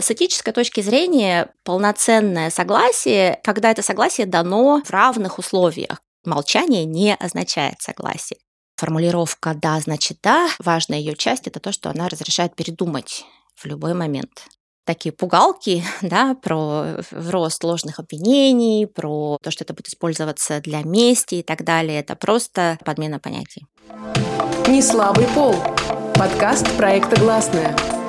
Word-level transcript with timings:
С 0.00 0.10
этической 0.10 0.52
точки 0.52 0.80
зрения 0.80 1.52
полноценное 1.62 2.50
согласие, 2.50 3.38
когда 3.44 3.70
это 3.70 3.82
согласие 3.82 4.26
дано 4.26 4.82
в 4.84 4.90
равных 4.90 5.38
условиях. 5.38 6.00
Молчание 6.24 6.84
не 6.84 7.14
означает 7.14 7.80
согласие. 7.80 8.38
Формулировка 8.76 9.52
«да» 9.54 9.78
значит 9.80 10.18
«да», 10.22 10.48
важная 10.58 10.98
ее 10.98 11.14
часть– 11.14 11.46
это 11.48 11.60
то, 11.60 11.70
что 11.70 11.90
она 11.90 12.08
разрешает 12.08 12.54
передумать 12.54 13.24
в 13.54 13.66
любой 13.66 13.94
момент 13.94 14.46
такие 14.86 15.12
пугалки, 15.12 15.84
да, 16.02 16.34
про 16.34 16.96
рост 17.12 17.62
ложных 17.62 18.00
обвинений, 18.00 18.86
про 18.86 19.38
то, 19.40 19.50
что 19.50 19.62
это 19.62 19.72
будет 19.72 19.88
использоваться 19.88 20.60
для 20.60 20.82
мести 20.82 21.36
и 21.36 21.42
так 21.42 21.62
далее. 21.62 22.00
Это 22.00 22.16
просто 22.16 22.78
подмена 22.84 23.20
понятий. 23.20 23.66
Не 24.66 24.82
слабый 24.82 25.26
пол. 25.28 25.54
Подкаст 26.14 26.68
проекта 26.76 27.20
«Гласная». 27.20 27.99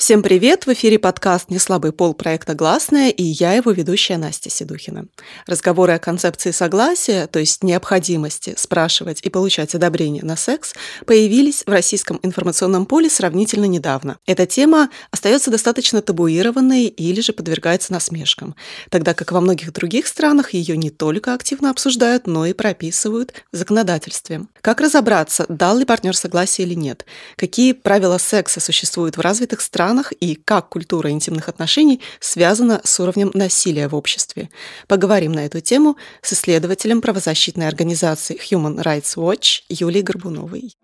Всем 0.00 0.22
привет! 0.22 0.64
В 0.64 0.72
эфире 0.72 0.98
подкаст 0.98 1.50
«Неслабый 1.50 1.92
пол» 1.92 2.14
проекта 2.14 2.54
«Гласная» 2.54 3.10
и 3.10 3.22
я 3.22 3.52
его 3.52 3.70
ведущая 3.70 4.16
Настя 4.16 4.48
Седухина. 4.48 5.04
Разговоры 5.46 5.92
о 5.92 5.98
концепции 5.98 6.52
согласия, 6.52 7.26
то 7.26 7.38
есть 7.38 7.62
необходимости 7.62 8.54
спрашивать 8.56 9.20
и 9.20 9.28
получать 9.28 9.74
одобрение 9.74 10.24
на 10.24 10.36
секс, 10.36 10.72
появились 11.04 11.64
в 11.66 11.70
российском 11.70 12.18
информационном 12.22 12.86
поле 12.86 13.10
сравнительно 13.10 13.66
недавно. 13.66 14.16
Эта 14.24 14.46
тема 14.46 14.88
остается 15.10 15.50
достаточно 15.50 16.00
табуированной 16.00 16.86
или 16.86 17.20
же 17.20 17.34
подвергается 17.34 17.92
насмешкам, 17.92 18.56
тогда 18.88 19.12
как 19.12 19.32
во 19.32 19.42
многих 19.42 19.70
других 19.74 20.06
странах 20.06 20.54
ее 20.54 20.78
не 20.78 20.88
только 20.88 21.34
активно 21.34 21.68
обсуждают, 21.68 22.26
но 22.26 22.46
и 22.46 22.54
прописывают 22.54 23.34
в 23.52 23.56
законодательстве. 23.58 24.46
Как 24.62 24.80
разобраться, 24.80 25.44
дал 25.50 25.76
ли 25.76 25.84
партнер 25.84 26.16
согласие 26.16 26.66
или 26.66 26.74
нет? 26.74 27.04
Какие 27.36 27.74
правила 27.74 28.16
секса 28.16 28.60
существуют 28.60 29.18
в 29.18 29.20
развитых 29.20 29.60
странах, 29.60 29.89
странах 29.90 30.12
и 30.20 30.36
как 30.36 30.68
культура 30.68 31.10
интимных 31.10 31.48
отношений 31.48 32.00
связана 32.20 32.80
с 32.84 33.00
уровнем 33.00 33.32
насилия 33.34 33.88
в 33.88 33.96
обществе. 33.96 34.48
Поговорим 34.86 35.32
на 35.32 35.46
эту 35.46 35.60
тему 35.60 35.96
с 36.22 36.32
исследователем 36.32 37.00
правозащитной 37.00 37.66
организации 37.66 38.38
Human 38.50 38.82
Rights 38.84 39.16
Watch 39.16 39.62
Юлией 39.68 40.02
Горбуновой. 40.02 40.76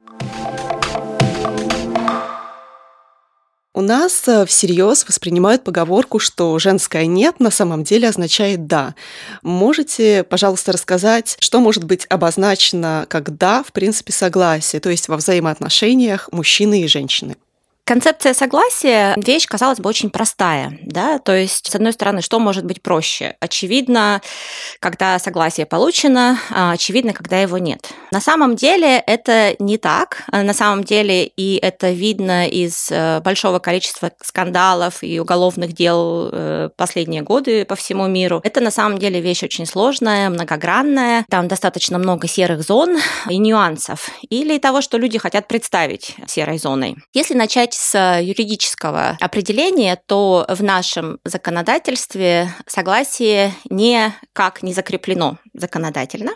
У 3.75 3.83
нас 3.83 4.27
э, 4.27 4.47
всерьез 4.47 5.07
воспринимают 5.07 5.63
поговорку, 5.63 6.19
что 6.19 6.59
женское 6.59 7.07
«нет» 7.07 7.41
на 7.41 7.51
самом 7.51 7.85
деле 7.85 8.09
означает 8.09 8.67
«да». 8.67 8.95
Можете, 9.43 10.25
пожалуйста, 10.25 10.73
рассказать, 10.73 11.37
что 11.41 11.61
может 11.61 11.85
быть 11.85 12.07
обозначено 12.09 13.05
как 13.09 13.37
«да» 13.37 13.63
в 13.63 13.73
принципе 13.73 14.13
согласие, 14.13 14.81
то 14.81 14.89
есть 14.89 15.09
во 15.09 15.17
взаимоотношениях 15.17 16.31
мужчины 16.33 16.83
и 16.83 16.89
женщины? 16.89 17.37
Концепция 17.87 18.35
согласия– 18.35 19.15
вещь, 19.17 19.47
казалось 19.47 19.79
бы, 19.79 19.89
очень 19.89 20.11
простая. 20.11 20.77
Да? 20.83 21.21
То 21.21 21.37
есть, 21.37 21.71
с 21.71 21.75
одной 21.77 21.93
стороны, 21.93 22.21
что 22.21 22.41
может 22.41 22.65
быть 22.65 22.83
проще? 22.83 23.37
Очевидно, 23.39 24.21
когда 24.81 25.21
согласие 25.21 25.67
получено, 25.67 26.37
а 26.51 26.73
очевидно, 26.73 27.13
когда 27.13 27.39
его 27.39 27.59
нет. 27.59 27.89
На 28.11 28.21
самом 28.21 28.57
деле 28.57 28.99
это 29.07 29.55
не 29.61 29.79
так. 29.79 30.25
На 30.33 30.53
самом 30.53 30.83
деле, 30.83 31.27
и 31.27 31.61
это 31.63 31.93
видно 31.93 32.49
из 32.49 32.89
э, 32.91 33.21
большого 33.21 33.61
количества 33.61 34.11
скандалов 34.21 35.05
и 35.05 35.21
уголовных 35.21 35.73
дел 35.73 36.31
э, 36.33 36.71
последние 36.77 37.23
годы 37.23 37.65
по 37.65 37.77
всему 37.77 38.09
миру. 38.09 38.41
Это 38.43 38.61
на 38.61 38.73
самом 38.73 38.99
деле 38.99 39.21
вещь 39.21 39.45
очень 39.45 39.65
сложная, 39.65 40.29
многогранная. 40.29 41.25
Там 41.31 41.47
достаточно 41.47 41.99
много 41.99 42.27
серых 42.27 42.63
зон 42.63 42.99
и 43.29 43.39
нюансов. 43.39 44.11
Или 44.29 44.59
того, 44.59 44.81
что 44.81 44.99
люди 44.99 45.19
хотят 45.19 45.47
представить 45.47 46.17
серой 46.27 46.59
зоной. 46.59 46.97
Если 47.15 47.35
начать 47.35 47.76
с 47.77 48.19
юридического 48.21 49.19
определения, 49.21 50.01
то 50.07 50.47
в 50.49 50.63
нашем 50.63 51.19
законодательстве 51.25 52.49
согласие 52.67 53.53
никак 53.69 54.63
не 54.63 54.73
закреплено 54.73 55.37
законодательно. 55.53 56.33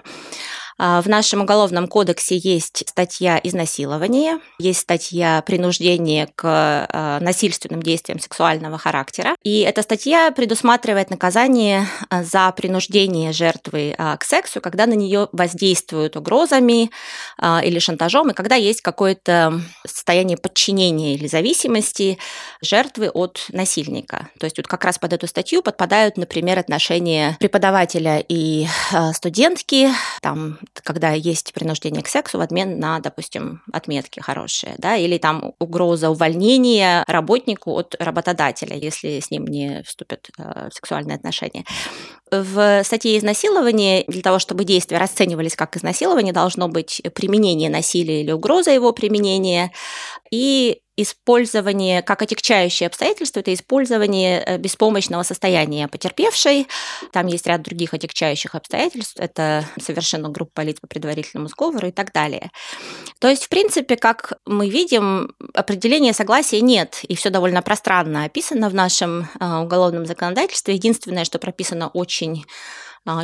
А, 0.82 1.02
в 1.02 1.08
нашем 1.08 1.42
уголовном 1.42 1.86
кодексе 1.86 2.38
есть 2.38 2.88
статья 2.88 3.38
изнасилования, 3.42 4.40
есть 4.58 4.80
статья 4.80 5.42
принуждения 5.42 6.26
к 6.34 6.42
а, 6.42 7.20
насильственным 7.20 7.82
действиям 7.82 8.18
сексуального 8.18 8.78
характера. 8.78 9.36
И 9.42 9.60
эта 9.60 9.82
статья 9.82 10.30
предусматривает 10.30 11.10
наказание 11.10 11.86
а, 12.08 12.24
за 12.24 12.50
принуждение 12.52 13.32
жертвы 13.32 13.94
к 14.18 14.24
сексу, 14.24 14.62
когда 14.62 14.86
на 14.86 14.94
нее 14.94 15.28
воздействуют 15.32 16.16
угрозами 16.16 16.90
или 17.42 17.78
шантажом, 17.78 18.30
и 18.30 18.34
когда 18.34 18.54
есть 18.54 18.80
какое-то 18.80 19.60
состояние 19.86 20.38
подчинения 20.38 21.14
или 21.14 21.26
зависимости 21.26 22.18
жертвы 22.62 23.10
от 23.10 23.46
насильника. 23.50 24.28
То 24.38 24.46
есть 24.46 24.56
вот 24.56 24.66
как 24.66 24.84
раз 24.84 24.98
под 24.98 25.12
эту 25.12 25.26
статью 25.26 25.62
подпадают, 25.62 26.16
например, 26.16 26.58
отношения 26.58 27.36
преподавателя 27.38 28.24
и 28.26 28.66
студентки, 29.12 29.90
там 30.22 30.58
когда 30.82 31.12
есть 31.12 31.52
принуждение 31.52 32.02
к 32.02 32.08
сексу 32.08 32.38
в 32.38 32.40
обмен 32.40 32.78
на, 32.78 33.00
допустим, 33.00 33.62
отметки 33.72 34.20
хорошие, 34.20 34.74
да, 34.78 34.96
или 34.96 35.18
там 35.18 35.54
угроза 35.58 36.10
увольнения 36.10 37.04
работнику 37.06 37.72
от 37.72 37.94
работодателя, 37.98 38.76
если 38.76 39.20
с 39.20 39.30
ним 39.30 39.46
не 39.46 39.82
вступят 39.82 40.28
э, 40.38 40.68
в 40.70 40.74
сексуальные 40.74 41.16
отношения. 41.16 41.64
В 42.30 42.82
статье 42.84 43.18
изнасилования 43.18 44.04
для 44.06 44.22
того, 44.22 44.38
чтобы 44.38 44.64
действия 44.64 44.98
расценивались 44.98 45.56
как 45.56 45.76
изнасилование, 45.76 46.32
должно 46.32 46.68
быть 46.68 47.02
применение 47.14 47.70
насилия 47.70 48.22
или 48.22 48.30
угроза 48.30 48.70
его 48.70 48.92
применения, 48.92 49.72
и 50.30 50.80
использование, 50.96 52.02
как 52.02 52.22
отягчающее 52.22 52.86
обстоятельство, 52.86 53.40
это 53.40 53.54
использование 53.54 54.42
э, 54.44 54.58
беспомощного 54.58 55.22
состояния 55.22 55.88
потерпевшей. 55.88 56.66
Там 57.12 57.26
есть 57.26 57.46
ряд 57.46 57.62
других 57.62 57.94
отягчающих 57.94 58.54
обстоятельств. 58.54 59.14
Это 59.18 59.64
совершенно 59.80 60.28
группа 60.28 60.60
лиц 60.60 60.78
по 60.80 60.86
предварительному 60.86 61.48
сговору 61.48 61.88
и 61.88 61.92
так 61.92 62.12
далее. 62.12 62.50
То 63.18 63.28
есть, 63.28 63.44
в 63.44 63.48
принципе, 63.48 63.96
как 63.96 64.34
мы 64.46 64.68
видим, 64.68 65.34
определения 65.54 66.12
согласия 66.12 66.60
нет, 66.60 67.00
и 67.02 67.14
все 67.14 67.30
довольно 67.30 67.62
пространно 67.62 68.24
описано 68.24 68.68
в 68.68 68.74
нашем 68.74 69.28
э, 69.38 69.56
уголовном 69.62 70.06
законодательстве. 70.06 70.74
Единственное, 70.74 71.24
что 71.24 71.38
прописано 71.38 71.88
очень 71.88 72.44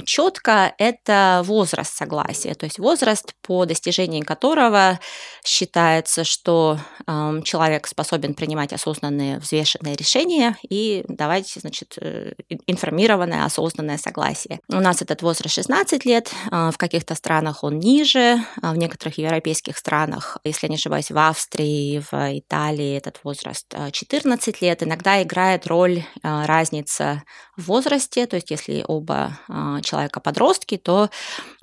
четко, 0.04 0.74
это 0.78 1.42
возраст 1.44 1.94
согласия, 1.94 2.54
то 2.54 2.64
есть 2.64 2.78
возраст, 2.78 3.34
по 3.42 3.66
достижении 3.66 4.20
которого 4.22 4.98
считается, 5.44 6.24
что 6.24 6.78
человек 7.44 7.86
способен 7.86 8.34
принимать 8.34 8.72
осознанные, 8.72 9.38
взвешенные 9.38 9.96
решения 9.96 10.56
и 10.68 11.04
давать, 11.08 11.52
значит, 11.56 11.96
э, 12.00 12.32
информированное, 12.66 13.44
осознанное 13.44 13.98
согласие. 13.98 14.60
У 14.68 14.80
нас 14.80 15.02
этот 15.02 15.22
возраст 15.22 15.54
16 15.54 16.04
лет, 16.04 16.30
а, 16.50 16.70
в 16.70 16.78
каких-то 16.78 17.14
странах 17.14 17.62
он 17.64 17.78
ниже, 17.78 18.38
а 18.62 18.72
в 18.72 18.76
некоторых 18.76 19.18
европейских 19.18 19.76
странах, 19.76 20.38
если 20.44 20.66
я 20.66 20.70
не 20.70 20.76
ошибаюсь, 20.76 21.10
в 21.10 21.18
Австрии, 21.18 22.02
в 22.10 22.38
Италии 22.38 22.96
этот 22.96 23.20
возраст 23.22 23.66
14 23.92 24.60
лет. 24.62 24.82
Иногда 24.82 25.22
играет 25.22 25.66
роль 25.66 26.04
разница 26.22 27.22
в 27.56 27.66
возрасте, 27.66 28.26
то 28.26 28.36
есть 28.36 28.50
если 28.50 28.84
оба 28.86 29.38
а, 29.66 29.80
человека 29.82 30.20
подростки, 30.20 30.76
то 30.76 31.10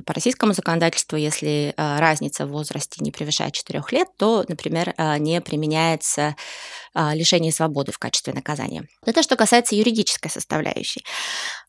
по 0.05 0.13
российскому 0.13 0.53
законодательству, 0.53 1.17
если 1.17 1.73
а, 1.77 1.99
разница 1.99 2.45
в 2.45 2.49
возрасте 2.49 3.03
не 3.03 3.11
превышает 3.11 3.53
4 3.53 3.83
лет, 3.91 4.09
то, 4.17 4.43
например, 4.47 4.93
а, 4.97 5.17
не 5.17 5.39
применяется 5.41 6.35
лишение 6.95 7.51
свободы 7.51 7.91
в 7.91 7.97
качестве 7.97 8.33
наказания. 8.33 8.87
Это 9.03 9.23
что 9.23 9.35
касается 9.35 9.73
юридической 9.73 10.29
составляющей. 10.29 11.03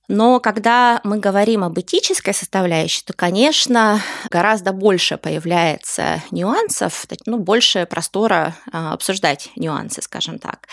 Но 0.07 0.39
когда 0.39 1.01
мы 1.03 1.17
говорим 1.19 1.65
об 1.65 1.81
этической 1.81 2.35
составляющей, 2.35 3.03
то, 3.07 3.15
конечно, 3.15 4.03
гораздо 4.29 4.75
больше 4.75 5.17
появляется 5.17 6.23
нюансов, 6.31 7.07
ну, 7.25 7.39
больше 7.39 7.87
простора 7.87 8.55
обсуждать 8.71 9.49
нюансы, 9.57 10.03
скажем 10.03 10.39
так. 10.39 10.69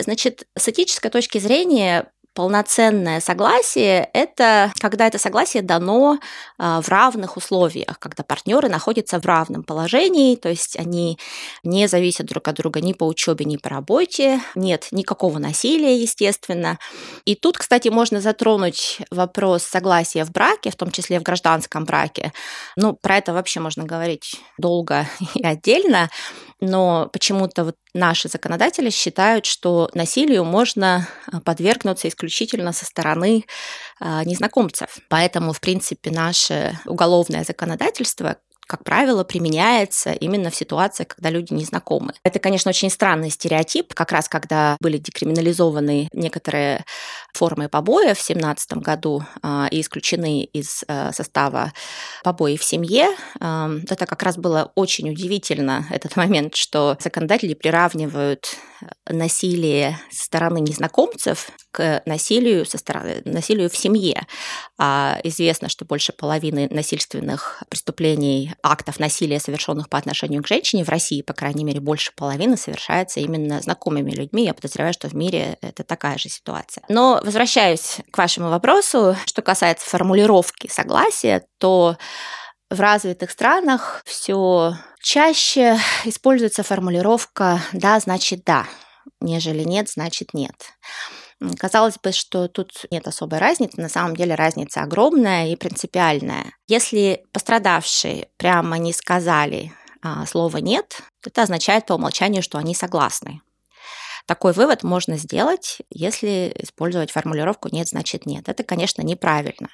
Значит, 0.00 0.48
с 0.58 0.68
этической 0.68 1.12
точки 1.12 1.38
зрения 1.38 2.10
полноценное 2.34 3.20
согласие– 3.20 4.08
это 4.12 4.72
когда 4.78 5.06
это 5.06 5.18
согласие 5.18 5.62
дано 5.62 6.18
а, 6.58 6.80
в 6.80 6.88
равных 6.88 7.36
условиях, 7.36 7.98
когда 7.98 8.22
партнеры 8.22 8.68
находятся 8.68 9.20
в 9.20 9.26
равном 9.26 9.62
положении, 9.62 10.36
то 10.36 10.48
есть 10.48 10.76
они 10.78 11.18
не 11.64 11.88
зависят 11.88 12.26
друг 12.26 12.46
от 12.48 12.56
друга 12.56 12.80
ни 12.80 12.92
по 12.92 13.04
учебе, 13.04 13.44
ни 13.44 13.56
по 13.56 13.68
работе, 13.68 14.40
нет 14.54 14.88
никакого 14.92 15.38
насилия, 15.38 15.96
естественно. 15.96 16.78
И 17.24 17.34
тут, 17.34 17.58
кстати, 17.58 17.88
можно 17.88 18.20
затронуть 18.20 18.98
вопрос 19.10 19.64
согласия 19.64 20.24
в 20.24 20.30
браке, 20.30 20.70
в 20.70 20.76
том 20.76 20.90
числе 20.90 21.18
в 21.18 21.22
гражданском 21.22 21.84
браке. 21.84 22.32
Ну, 22.76 22.94
про 22.94 23.16
это 23.16 23.32
вообще 23.32 23.60
можно 23.60 23.84
говорить 23.84 24.36
долго 24.58 25.06
и 25.34 25.44
отдельно. 25.44 26.10
Но 26.60 27.08
почему-то 27.12 27.64
вот 27.64 27.76
наши 27.94 28.28
законодатели 28.28 28.90
считают, 28.90 29.46
что 29.46 29.90
насилию 29.94 30.44
можно 30.44 31.08
а, 31.30 31.40
подвергнуться 31.40 32.08
исключительно 32.08 32.72
со 32.72 32.84
стороны 32.84 33.44
а, 33.98 34.24
незнакомцев. 34.24 34.98
Поэтому, 35.08 35.52
в 35.52 35.60
принципе, 35.60 36.10
наше 36.10 36.78
уголовное 36.86 37.44
законодательство 37.44 38.36
как 38.70 38.84
правило, 38.84 39.24
применяется 39.24 40.12
именно 40.12 40.48
в 40.48 40.54
ситуациях, 40.54 41.08
когда 41.08 41.28
люди 41.28 41.52
не 41.52 41.64
знакомы. 41.64 42.12
Это, 42.22 42.38
конечно, 42.38 42.68
очень 42.68 42.88
странный 42.88 43.28
стереотип, 43.28 43.94
как 43.94 44.12
раз 44.12 44.28
когда 44.28 44.76
были 44.80 44.96
декриминализованы 44.96 46.08
некоторые 46.12 46.84
формы 47.34 47.68
побоя 47.68 48.14
в 48.14 48.24
2017 48.24 48.74
году 48.74 49.24
э, 49.42 49.66
и 49.72 49.80
исключены 49.80 50.44
из 50.44 50.84
э, 50.86 51.10
состава 51.12 51.72
побои 52.22 52.56
в 52.56 52.62
семье. 52.62 53.08
Э, 53.40 53.80
это 53.88 54.06
как 54.06 54.22
раз 54.22 54.36
было 54.36 54.70
очень 54.76 55.10
удивительно, 55.10 55.86
этот 55.90 56.14
момент, 56.14 56.54
что 56.54 56.96
законодатели 57.00 57.54
приравнивают 57.54 58.56
насилие 59.08 59.98
со 60.10 60.24
стороны 60.24 60.58
незнакомцев 60.60 61.50
к 61.70 62.02
насилию, 62.06 62.64
со 62.64 62.78
стороны, 62.78 63.22
насилию 63.24 63.68
в 63.68 63.76
семье. 63.76 64.26
А 64.78 65.20
известно, 65.24 65.68
что 65.68 65.84
больше 65.84 66.12
половины 66.12 66.68
насильственных 66.70 67.62
преступлений 67.68 68.54
актов 68.62 68.98
насилия, 68.98 69.40
совершенных 69.40 69.88
по 69.88 69.98
отношению 69.98 70.42
к 70.42 70.46
женщине 70.46 70.84
в 70.84 70.88
России, 70.88 71.22
по 71.22 71.32
крайней 71.32 71.64
мере, 71.64 71.80
больше 71.80 72.12
половины 72.14 72.56
совершается 72.56 73.20
именно 73.20 73.60
знакомыми 73.60 74.10
людьми. 74.10 74.44
Я 74.44 74.54
подозреваю, 74.54 74.92
что 74.92 75.08
в 75.08 75.14
мире 75.14 75.58
это 75.60 75.84
такая 75.84 76.18
же 76.18 76.28
ситуация. 76.28 76.84
Но 76.88 77.20
возвращаюсь 77.22 77.98
к 78.10 78.18
вашему 78.18 78.50
вопросу. 78.50 79.16
Что 79.26 79.42
касается 79.42 79.88
формулировки 79.88 80.68
согласия, 80.68 81.44
то 81.58 81.96
в 82.70 82.80
развитых 82.80 83.30
странах 83.30 84.02
все 84.04 84.74
чаще 85.02 85.78
используется 86.04 86.62
формулировка 86.62 87.60
«да, 87.72 87.98
значит 87.98 88.44
да», 88.44 88.66
нежели 89.20 89.64
«нет, 89.64 89.90
значит 89.90 90.34
нет». 90.34 90.54
Казалось 91.58 91.96
бы, 92.02 92.12
что 92.12 92.48
тут 92.48 92.84
нет 92.90 93.06
особой 93.08 93.38
разницы, 93.38 93.80
на 93.80 93.88
самом 93.88 94.14
деле 94.14 94.34
разница 94.34 94.82
огромная 94.82 95.48
и 95.48 95.56
принципиальная. 95.56 96.52
Если 96.66 97.24
пострадавшие 97.32 98.28
прямо 98.36 98.76
не 98.76 98.92
сказали 98.92 99.72
а, 100.02 100.26
слова 100.26 100.58
«нет», 100.58 101.02
это 101.24 101.42
означает 101.42 101.86
по 101.86 101.94
умолчанию, 101.94 102.42
что 102.42 102.58
они 102.58 102.74
согласны. 102.74 103.40
Такой 104.30 104.52
вывод 104.52 104.84
можно 104.84 105.16
сделать, 105.16 105.78
если 105.90 106.52
использовать 106.54 107.10
формулировку 107.10 107.68
«нет, 107.72 107.88
значит 107.88 108.26
нет». 108.26 108.48
Это, 108.48 108.62
конечно, 108.62 109.02
неправильно. 109.02 109.70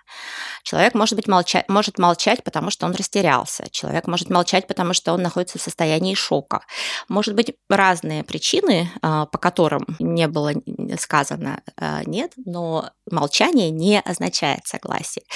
Человек 0.62 0.94
может, 0.94 1.14
быть 1.14 1.28
молчать, 1.28 1.68
может 1.68 1.98
молчать, 1.98 2.42
потому 2.42 2.70
что 2.70 2.86
он 2.86 2.94
растерялся. 2.94 3.68
Человек 3.70 4.06
может 4.06 4.30
молчать, 4.30 4.66
потому 4.66 4.94
что 4.94 5.12
он 5.12 5.20
находится 5.20 5.58
в 5.58 5.60
состоянии 5.60 6.14
шока. 6.14 6.62
Может 7.06 7.34
быть 7.34 7.52
разные 7.68 8.24
причины, 8.24 8.90
а, 9.02 9.26
по 9.26 9.36
которым 9.36 9.84
не 9.98 10.26
было 10.26 10.52
сказано 10.98 11.60
а, 11.76 12.02
«нет», 12.06 12.32
но 12.46 12.88
молчание 13.10 13.68
не 13.68 14.00
означает 14.00 14.66
согласие. 14.66 15.26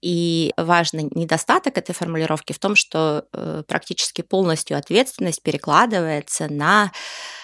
И 0.00 0.52
важный 0.56 1.08
недостаток 1.10 1.76
этой 1.76 1.92
формулировки 1.92 2.52
в 2.52 2.60
том, 2.60 2.76
что 2.76 3.24
э, 3.32 3.64
практически 3.66 4.22
полностью 4.22 4.78
ответственность 4.78 5.42
перекладывается 5.42 6.46
на 6.48 6.92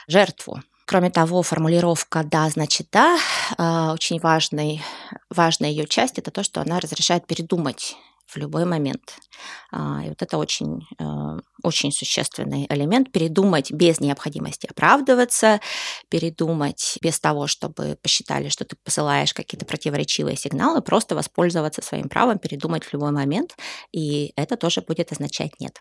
жертву. 0.07 0.63
Кроме 0.87 1.11
того, 1.11 1.43
формулировка 1.43 2.23
«да» 2.23 2.49
значит 2.49 2.89
«да» 2.93 3.19
а, 3.59 3.93
очень 3.93 4.21
важный, 4.21 4.83
важная 5.35 5.71
ее 5.71 5.85
часть– 5.87 6.19
это 6.19 6.31
то, 6.31 6.45
что 6.45 6.61
она 6.61 6.79
разрешает 6.79 7.27
передумать 7.27 7.97
в 8.27 8.37
любой 8.37 8.65
момент. 8.65 9.19
А, 9.73 10.05
и 10.05 10.09
вот 10.09 10.23
это 10.23 10.39
очень, 10.39 10.87
а, 11.01 11.39
очень 11.65 11.91
существенный 11.91 12.67
элемент. 12.69 13.11
Передумать 13.11 13.73
без 13.73 13.99
необходимости 13.99 14.69
оправдываться, 14.71 15.61
передумать 16.09 16.99
без 17.03 17.19
того, 17.19 17.49
чтобы 17.49 17.99
посчитали, 18.01 18.49
что 18.49 18.65
ты 18.65 18.77
посылаешь 18.85 19.35
какие-то 19.35 19.67
противоречивые 19.67 20.37
сигналы, 20.37 20.83
просто 20.83 21.17
воспользоваться 21.17 21.83
своим 21.83 22.09
правом, 22.09 22.39
передумать 22.39 22.85
в 22.85 22.93
любой 22.93 23.11
момент. 23.11 23.57
И 23.93 24.33
это 24.37 24.57
тоже 24.57 24.83
будет 24.83 25.11
означать 25.11 25.59
«нет». 25.59 25.81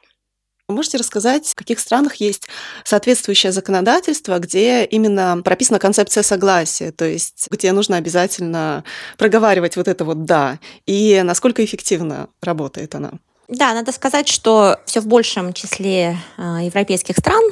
Можете 0.67 0.97
рассказать, 0.97 1.47
в 1.47 1.56
каких 1.56 1.79
странах 1.79 2.15
есть 2.15 2.47
соответствующее 2.83 3.51
законодательство, 3.51 4.39
где 4.39 4.83
именно 4.83 5.39
прописана 5.44 5.77
концепция 5.77 6.23
согласия, 6.23 6.91
то 6.91 7.06
есть 7.06 7.47
где 7.51 7.71
нужно 7.71 7.97
обязательно 7.97 8.83
проговаривать 9.17 9.77
вот 9.77 9.88
это 9.88 10.03
вот 10.06 10.25
«да», 10.25 10.59
и 10.88 11.21
насколько 11.23 11.63
эффективно 11.63 12.29
работает 12.41 12.95
она? 12.95 13.12
Да, 13.47 13.75
надо 13.75 13.91
сказать, 13.91 14.27
что 14.27 14.79
все 14.88 15.01
в 15.01 15.06
большем 15.06 15.53
числе 15.53 16.17
а, 16.38 16.63
европейских 16.63 17.17
стран 17.17 17.44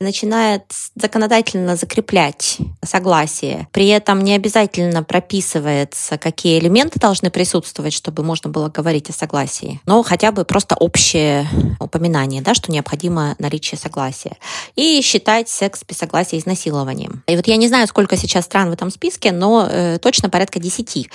начинает 0.00 0.64
законодательно 0.94 1.76
закреплять 1.76 2.58
согласие. 2.84 3.68
При 3.72 3.88
этом 3.88 4.22
не 4.22 4.34
обязательно 4.34 5.02
прописывается, 5.02 6.18
какие 6.18 6.58
элементы 6.58 6.98
должны 7.00 7.30
присутствовать, 7.30 7.92
чтобы 7.92 8.22
можно 8.22 8.50
было 8.50 8.68
говорить 8.68 9.10
о 9.10 9.12
согласии, 9.12 9.80
но 9.86 10.02
хотя 10.02 10.32
бы 10.32 10.44
просто 10.44 10.74
общее 10.76 11.48
упоминание, 11.80 12.42
да, 12.42 12.54
что 12.54 12.70
необходимо 12.70 13.34
наличие 13.38 13.78
согласия. 13.78 14.36
И 14.76 15.00
считать 15.02 15.48
секс 15.48 15.82
без 15.86 15.98
согласия 15.98 16.38
изнасилованием. 16.38 17.22
И 17.26 17.36
вот 17.36 17.46
я 17.46 17.56
не 17.56 17.68
знаю, 17.68 17.86
сколько 17.86 18.16
сейчас 18.16 18.44
стран 18.44 18.70
в 18.70 18.72
этом 18.72 18.90
списке, 18.90 19.32
но 19.32 19.68
э, 19.68 19.98
точно 19.98 20.30
порядка 20.30 20.60
десяти. 20.60 21.10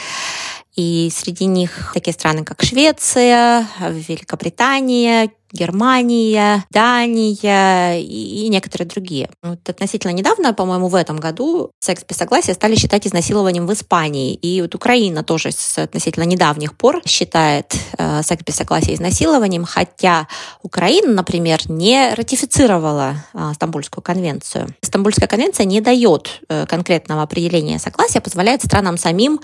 И 0.75 1.12
среди 1.13 1.45
них 1.45 1.91
такие 1.94 2.13
страны, 2.13 2.44
как 2.44 2.63
Швеция, 2.63 3.68
Великобритания, 3.80 5.30
Германия, 5.54 6.66
Дания 6.72 8.00
и, 8.00 8.46
и 8.46 8.50
некоторые 8.50 8.88
другие. 8.88 9.30
Вот 9.42 9.70
относительно 9.70 10.12
недавно, 10.12 10.54
по-моему, 10.54 10.88
в 10.88 10.96
этом 10.96 11.18
году 11.18 11.72
секс 11.80 12.04
без 12.08 12.18
согласия 12.18 12.54
стали 12.54 12.76
считать 12.76 13.06
изнасилованием 13.08 13.68
в 13.68 13.74
Испании. 13.74 14.34
И 14.34 14.62
вот 14.62 14.74
Украина 14.76 15.24
тоже 15.24 15.52
с 15.52 15.78
относительно 15.78 16.24
недавних 16.24 16.76
пор 16.76 17.02
считает 17.06 17.76
э, 17.98 18.24
секс 18.24 18.44
без 18.44 18.56
согласия 18.56 18.96
изнасилованием, 18.96 19.64
хотя 19.64 20.28
Украина, 20.64 21.14
например, 21.14 21.60
не 21.70 22.14
ратифицировала 22.16 23.16
э, 23.34 23.52
Стамбульскую 23.56 24.04
конвенцию. 24.04 24.74
Стамбульская 24.82 25.28
конвенция 25.28 25.66
не 25.66 25.82
дает 25.82 26.42
э, 26.50 26.66
конкретного 26.66 27.22
определения 27.22 27.78
согласия, 27.78 28.22
позволяет 28.22 28.64
странам 28.64 28.98
самим 28.98 29.40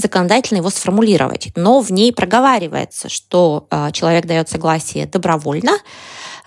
законодательно 0.00 0.58
его 0.58 0.70
сформулировать. 0.70 1.50
Но 1.56 1.80
в 1.80 1.90
ней 1.90 2.12
проговаривается, 2.12 3.08
что 3.08 3.66
э, 3.70 3.90
человек 3.92 4.26
дает 4.26 4.48
согласие 4.48 5.06
добровольно, 5.06 5.72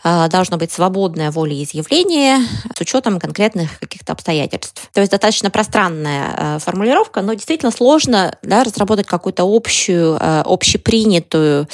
э, 0.04 0.28
должно 0.30 0.58
быть 0.58 0.72
свободное 0.72 1.32
волеизъявление 1.32 2.40
с 2.76 2.82
учетом 2.82 3.20
конкретных 3.20 3.80
каких-то 3.80 4.14
обстоятельств. 4.14 4.90
То 4.94 5.00
есть 5.02 5.12
достаточно 5.12 5.50
пространная 5.50 6.36
э, 6.36 6.60
формулировка, 6.60 7.22
но 7.22 7.34
действительно 7.34 7.72
сложно 7.72 8.38
да, 8.42 8.64
разработать 8.64 9.08
какую-то 9.08 9.44
общую, 9.44 10.18
общепринятую 10.20 11.68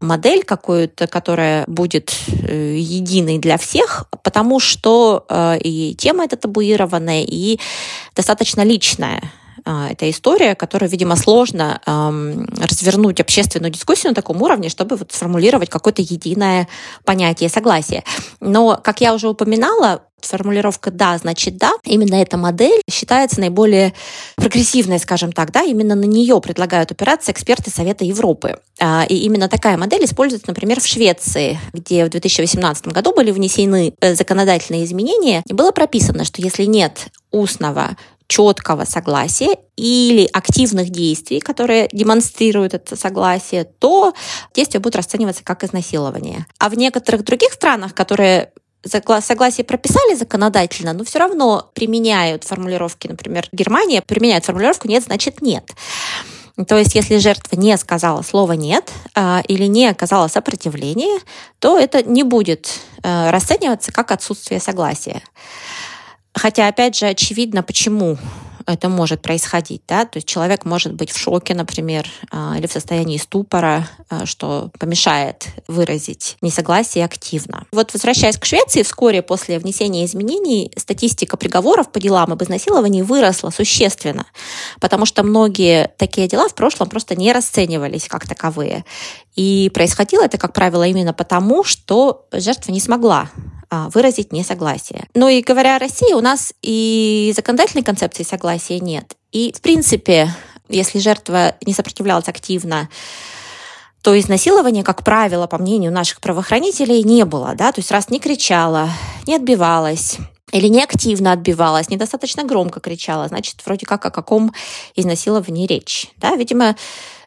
модель 0.00 0.44
какую-то, 0.44 1.06
которая 1.06 1.64
будет 1.66 2.12
единой 2.28 3.38
для 3.38 3.56
всех, 3.56 4.06
потому 4.22 4.60
что 4.60 5.24
и 5.60 5.94
тема 5.98 6.24
эта 6.24 6.36
табуированная, 6.36 7.22
и 7.22 7.58
достаточно 8.14 8.62
личная. 8.62 9.22
А, 9.64 9.88
это 9.90 10.10
история, 10.10 10.54
которую, 10.54 10.90
видимо, 10.90 11.16
сложно 11.16 11.80
развернуть 11.86 13.20
общественную 13.20 13.70
дискуссию 13.70 14.10
на 14.10 14.14
таком 14.14 14.42
уровне, 14.42 14.68
чтобы 14.68 14.96
вот 14.96 15.12
сформулировать 15.12 15.70
какое-то 15.70 16.02
единое 16.02 16.68
понятие 17.04 17.48
согласия. 17.48 18.04
Но, 18.40 18.78
как 18.82 19.00
я 19.00 19.14
уже 19.14 19.28
упоминала, 19.28 20.02
формулировка 20.26 20.90
«да» 20.90 21.16
значит 21.18 21.56
«да», 21.56 21.72
именно 21.84 22.14
эта 22.14 22.36
модель 22.36 22.80
считается 22.90 23.40
наиболее 23.40 23.94
прогрессивной, 24.36 24.98
скажем 24.98 25.32
так, 25.32 25.52
да, 25.52 25.62
именно 25.62 25.94
на 25.94 26.04
нее 26.04 26.40
предлагают 26.40 26.90
опираться 26.90 27.32
эксперты 27.32 27.70
Совета 27.70 28.04
Европы. 28.04 28.58
А, 28.80 29.04
и 29.08 29.16
именно 29.16 29.48
такая 29.48 29.76
модель 29.76 30.04
используется, 30.04 30.48
например, 30.48 30.80
в 30.80 30.86
Швеции, 30.86 31.58
где 31.72 32.04
в 32.04 32.10
2018 32.10 32.88
году 32.88 33.14
были 33.14 33.30
внесены 33.30 33.94
э, 34.00 34.14
законодательные 34.14 34.84
изменения, 34.84 35.42
и 35.46 35.52
было 35.52 35.70
прописано, 35.70 36.24
что 36.24 36.42
если 36.42 36.64
нет 36.64 37.08
устного 37.30 37.96
четкого 38.26 38.84
согласия 38.84 39.56
или 39.76 40.28
активных 40.32 40.90
действий, 40.90 41.40
которые 41.40 41.88
демонстрируют 41.92 42.74
это 42.74 42.96
согласие, 42.96 43.64
то 43.64 44.14
действие 44.54 44.80
будет 44.80 44.96
расцениваться 44.96 45.44
как 45.44 45.64
изнасилование. 45.64 46.46
А 46.58 46.68
в 46.68 46.74
некоторых 46.74 47.24
других 47.24 47.52
странах, 47.52 47.94
которые 47.94 48.50
согласие 48.86 49.64
прописали 49.64 50.14
законодательно, 50.14 50.92
но 50.92 51.04
все 51.04 51.18
равно 51.18 51.70
применяют 51.74 52.44
формулировки, 52.44 53.08
например, 53.08 53.48
Германия 53.52 54.02
применяет 54.02 54.44
формулировку 54.44 54.88
«нет, 54.88 55.04
значит 55.04 55.42
нет». 55.42 55.70
То 56.68 56.78
есть, 56.78 56.94
если 56.94 57.18
жертва 57.18 57.56
не 57.56 57.76
сказала 57.76 58.22
слово 58.22 58.52
«нет» 58.52 58.92
э, 59.16 59.40
или 59.48 59.64
не 59.64 59.88
оказала 59.88 60.28
сопротивления, 60.28 61.18
то 61.58 61.78
это 61.78 62.02
не 62.02 62.22
будет 62.22 62.70
э, 63.02 63.30
расцениваться 63.30 63.90
как 63.90 64.12
отсутствие 64.12 64.60
согласия. 64.60 65.22
Хотя, 66.32 66.68
опять 66.68 66.96
же, 66.96 67.06
очевидно, 67.06 67.64
почему 67.64 68.18
это 68.66 68.88
может 68.88 69.22
происходить, 69.22 69.82
да, 69.86 70.04
то 70.04 70.18
есть 70.18 70.28
человек 70.28 70.64
может 70.64 70.94
быть 70.94 71.10
в 71.10 71.18
шоке, 71.18 71.54
например, 71.54 72.06
а, 72.30 72.56
или 72.58 72.66
в 72.66 72.72
состоянии 72.72 73.18
ступора, 73.18 73.88
а, 74.08 74.26
что 74.26 74.70
помешает 74.78 75.46
выразить 75.68 76.36
несогласие 76.40 77.04
активно. 77.04 77.64
Вот 77.72 77.92
возвращаясь 77.92 78.38
к 78.38 78.44
Швеции, 78.44 78.82
вскоре 78.82 79.22
после 79.22 79.58
внесения 79.58 80.04
изменений 80.04 80.72
статистика 80.76 81.36
приговоров 81.36 81.90
по 81.90 82.00
делам 82.00 82.32
об 82.32 82.42
изнасиловании 82.42 83.02
выросла 83.02 83.50
существенно, 83.50 84.26
потому 84.80 85.06
что 85.06 85.22
многие 85.22 85.88
такие 85.98 86.28
дела 86.28 86.48
в 86.48 86.54
прошлом 86.54 86.88
просто 86.88 87.16
не 87.16 87.32
расценивались 87.32 88.08
как 88.08 88.26
таковые. 88.26 88.84
И 89.36 89.70
происходило 89.74 90.22
это, 90.22 90.38
как 90.38 90.52
правило, 90.52 90.86
именно 90.86 91.12
потому, 91.12 91.64
что 91.64 92.26
жертва 92.32 92.72
не 92.72 92.80
смогла 92.80 93.30
выразить 93.70 94.32
несогласие. 94.32 95.08
Ну 95.14 95.28
и 95.28 95.42
говоря 95.42 95.76
о 95.76 95.78
России, 95.78 96.12
у 96.14 96.20
нас 96.20 96.52
и 96.62 97.32
законодательной 97.36 97.84
концепции 97.84 98.22
согласия 98.22 98.78
нет. 98.80 99.16
И, 99.32 99.52
в 99.52 99.60
принципе, 99.60 100.30
если 100.68 100.98
жертва 100.98 101.56
не 101.66 101.72
сопротивлялась 101.72 102.28
активно, 102.28 102.88
то 104.02 104.18
изнасилования, 104.18 104.84
как 104.84 105.02
правило, 105.02 105.46
по 105.46 105.58
мнению 105.58 105.90
наших 105.90 106.20
правоохранителей, 106.20 107.02
не 107.02 107.24
было. 107.24 107.54
Да? 107.54 107.72
То 107.72 107.80
есть 107.80 107.90
раз 107.90 108.10
не 108.10 108.20
кричала, 108.20 108.90
не 109.26 109.34
отбивалась, 109.34 110.18
или 110.52 110.68
неактивно 110.68 111.32
отбивалась, 111.32 111.88
недостаточно 111.88 112.44
громко 112.44 112.80
кричала, 112.80 113.26
значит, 113.28 113.56
вроде 113.64 113.86
как 113.86 114.04
о 114.04 114.10
каком 114.10 114.52
изнасиловании 114.94 115.66
речь. 115.66 116.12
Да? 116.18 116.36
Видимо, 116.36 116.76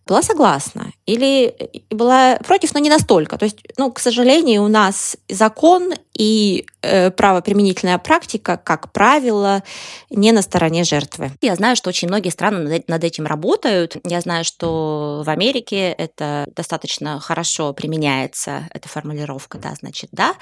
была 0.07 0.21
согласна 0.21 0.91
или 1.05 1.55
была 1.89 2.37
против, 2.37 2.73
но 2.73 2.79
не 2.79 2.89
настолько. 2.89 3.37
То 3.37 3.45
есть, 3.45 3.59
ну, 3.77 3.91
к 3.91 3.99
сожалению, 3.99 4.63
у 4.63 4.67
нас 4.67 5.17
закон 5.29 5.93
и 6.13 6.65
э, 6.81 7.11
правоприменительная 7.11 7.97
практика, 7.97 8.57
как 8.57 8.91
правило, 8.91 9.63
не 10.09 10.31
на 10.31 10.41
стороне 10.41 10.83
жертвы. 10.83 11.31
Я 11.41 11.55
знаю, 11.55 11.75
что 11.75 11.89
очень 11.89 12.07
многие 12.07 12.29
страны 12.29 12.83
над 12.87 13.03
этим 13.03 13.25
работают. 13.25 13.97
Я 14.03 14.21
знаю, 14.21 14.43
что 14.43 15.21
в 15.25 15.29
Америке 15.29 15.91
это 15.91 16.47
достаточно 16.55 17.19
хорошо 17.19 17.73
применяется, 17.73 18.67
эта 18.73 18.89
формулировка, 18.89 19.59
да, 19.59 19.73
значит, 19.79 20.09
да. 20.11 20.33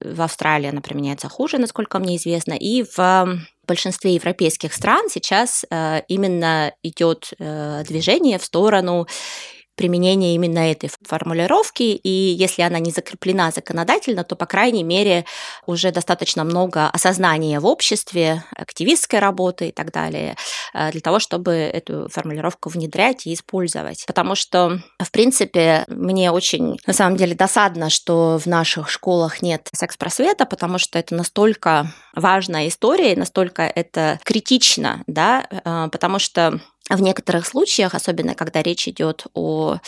В 0.00 0.22
Австралии 0.22 0.68
она 0.68 0.80
применяется 0.80 1.28
хуже, 1.28 1.58
насколько 1.58 1.98
мне 1.98 2.16
известно. 2.16 2.54
И 2.54 2.84
в 2.96 3.38
большинстве 3.66 4.14
европейских 4.14 4.72
стран 4.72 5.08
сейчас 5.08 5.64
э, 5.70 6.02
именно 6.08 6.72
идет 6.82 7.32
э, 7.38 7.84
движение 7.86 8.38
в 8.38 8.44
сторону 8.44 9.06
применение 9.82 10.36
именно 10.36 10.70
этой 10.70 10.90
формулировки, 11.02 11.82
и 11.82 12.08
если 12.08 12.62
она 12.62 12.78
не 12.78 12.92
закреплена 12.92 13.50
законодательно, 13.50 14.22
то, 14.22 14.36
по 14.36 14.46
крайней 14.46 14.84
мере, 14.84 15.24
уже 15.66 15.90
достаточно 15.90 16.44
много 16.44 16.88
осознания 16.88 17.58
в 17.58 17.66
обществе, 17.66 18.44
активистской 18.54 19.18
работы 19.18 19.70
и 19.70 19.72
так 19.72 19.90
далее, 19.90 20.36
э, 20.72 20.92
для 20.92 21.00
того, 21.00 21.18
чтобы 21.18 21.50
эту 21.54 22.08
формулировку 22.12 22.68
внедрять 22.68 23.26
и 23.26 23.34
использовать. 23.34 24.04
Потому 24.06 24.36
что, 24.36 24.78
в 25.00 25.10
принципе, 25.10 25.84
мне 25.88 26.30
очень, 26.30 26.78
на 26.86 26.92
самом 26.92 27.16
деле, 27.16 27.34
досадно, 27.34 27.90
что 27.90 28.38
в 28.38 28.46
наших 28.46 28.88
школах 28.88 29.42
нет 29.42 29.68
секс-просвета, 29.74 30.46
потому 30.46 30.78
что 30.78 30.96
это 30.96 31.16
настолько 31.16 31.92
важная 32.14 32.68
история, 32.68 33.16
настолько 33.16 33.62
это 33.62 34.20
критично, 34.22 35.02
да, 35.08 35.44
э, 35.50 35.88
потому 35.90 36.20
что 36.20 36.60
в 36.96 37.02
некоторых 37.02 37.46
случаях, 37.46 37.94
особенно 37.94 38.34
когда 38.34 38.62
речь 38.62 38.88
идет 38.88 39.26
о 39.34 39.78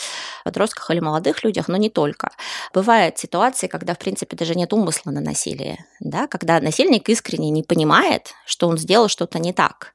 подростках 0.43 0.89
или 0.91 0.99
молодых 0.99 1.43
людях, 1.43 1.67
но 1.67 1.77
не 1.77 1.89
только, 1.89 2.31
бывают 2.73 3.17
ситуации, 3.17 3.67
когда, 3.67 3.93
в 3.93 3.99
принципе, 3.99 4.35
даже 4.35 4.55
нет 4.55 4.73
умысла 4.73 5.11
на 5.11 5.21
насилие, 5.21 5.85
да, 5.99 6.27
когда 6.27 6.59
насильник 6.59 7.09
искренне 7.09 7.49
не 7.49 7.63
понимает, 7.63 8.33
что 8.45 8.67
он 8.67 8.77
сделал 8.77 9.07
что-то 9.07 9.39
не 9.39 9.53
так. 9.53 9.93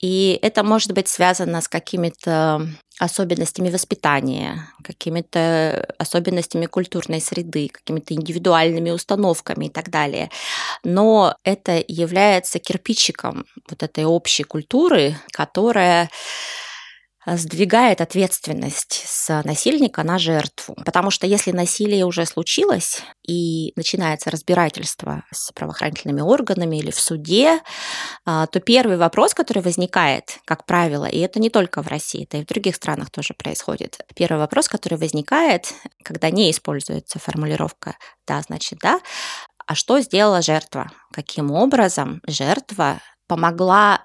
И 0.00 0.38
это 0.42 0.62
может 0.62 0.92
быть 0.92 1.08
связано 1.08 1.60
с 1.62 1.68
какими-то 1.68 2.68
особенностями 2.98 3.70
воспитания, 3.70 4.68
какими-то 4.82 5.86
особенностями 5.98 6.66
культурной 6.66 7.20
среды, 7.20 7.68
какими-то 7.68 8.14
индивидуальными 8.14 8.90
установками 8.90 9.66
и 9.66 9.68
так 9.70 9.90
далее. 9.90 10.30
Но 10.84 11.36
это 11.44 11.82
является 11.88 12.58
кирпичиком 12.58 13.46
вот 13.68 13.82
этой 13.82 14.04
общей 14.04 14.44
культуры, 14.44 15.16
которая 15.32 16.08
сдвигает 17.26 18.00
ответственность 18.00 19.04
с 19.06 19.42
насильника 19.44 20.02
на 20.02 20.18
жертву. 20.18 20.76
Потому 20.84 21.10
что 21.10 21.26
если 21.26 21.52
насилие 21.52 22.04
уже 22.04 22.26
случилось 22.26 23.02
и 23.26 23.72
начинается 23.76 24.30
разбирательство 24.30 25.24
с 25.32 25.50
правоохранительными 25.52 26.20
органами 26.20 26.76
или 26.76 26.90
в 26.90 27.00
суде, 27.00 27.60
а, 28.26 28.46
то 28.46 28.60
первый 28.60 28.96
вопрос, 28.96 29.34
который 29.34 29.62
возникает, 29.62 30.38
как 30.44 30.66
правило, 30.66 31.06
и 31.06 31.18
это 31.18 31.40
не 31.40 31.50
только 31.50 31.82
в 31.82 31.88
России, 31.88 32.24
это 32.24 32.38
и 32.38 32.44
в 32.44 32.46
других 32.46 32.76
странах 32.76 33.10
тоже 33.10 33.34
происходит, 33.34 33.98
первый 34.14 34.38
вопрос, 34.38 34.68
который 34.68 34.98
возникает, 34.98 35.72
когда 36.02 36.30
не 36.30 36.50
используется 36.50 37.18
формулировка 37.18 37.96
«да, 38.26 38.42
значит 38.42 38.78
да», 38.80 39.00
а 39.66 39.74
что 39.74 39.98
сделала 40.00 40.42
жертва? 40.42 40.90
Каким 41.10 41.50
образом 41.50 42.20
жертва 42.26 43.00
помогла 43.26 44.04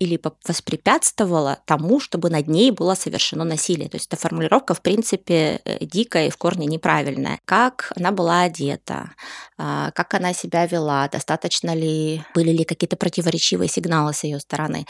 или 0.00 0.20
воспрепятствовала 0.44 1.58
тому, 1.66 2.00
чтобы 2.00 2.30
над 2.30 2.48
ней 2.48 2.72
было 2.72 2.94
совершено 2.94 3.44
насилие. 3.44 3.88
То 3.88 3.96
есть 3.96 4.08
эта 4.08 4.16
формулировка, 4.16 4.74
в 4.74 4.82
принципе, 4.82 5.60
э, 5.64 5.84
дикая 5.84 6.26
и 6.26 6.30
в 6.30 6.36
корне 6.36 6.66
неправильная. 6.66 7.38
Как 7.44 7.92
она 7.96 8.10
была 8.10 8.42
одета, 8.42 9.12
а, 9.58 9.92
как 9.92 10.14
она 10.14 10.32
себя 10.32 10.66
вела, 10.66 11.08
достаточно 11.08 11.74
ли, 11.74 12.24
были 12.34 12.50
ли 12.50 12.64
какие-то 12.64 12.96
противоречивые 12.96 13.68
сигналы 13.68 14.12
с 14.12 14.24
ее 14.24 14.40
стороны. 14.40 14.86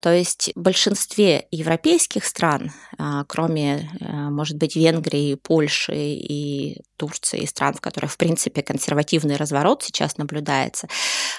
То 0.00 0.12
есть 0.12 0.52
в 0.54 0.60
большинстве 0.60 1.48
европейских 1.50 2.24
стран, 2.24 2.70
а, 2.98 3.24
кроме, 3.24 3.90
э, 4.00 4.06
может 4.30 4.56
быть, 4.56 4.76
Венгрии, 4.76 5.34
Польши 5.34 5.94
и 5.96 6.80
Турции, 6.96 7.44
стран, 7.46 7.74
в 7.74 7.80
которых, 7.80 8.12
в 8.12 8.16
принципе, 8.16 8.62
консервативный 8.62 9.36
разворот 9.36 9.82
сейчас 9.82 10.16
наблюдается, 10.16 10.86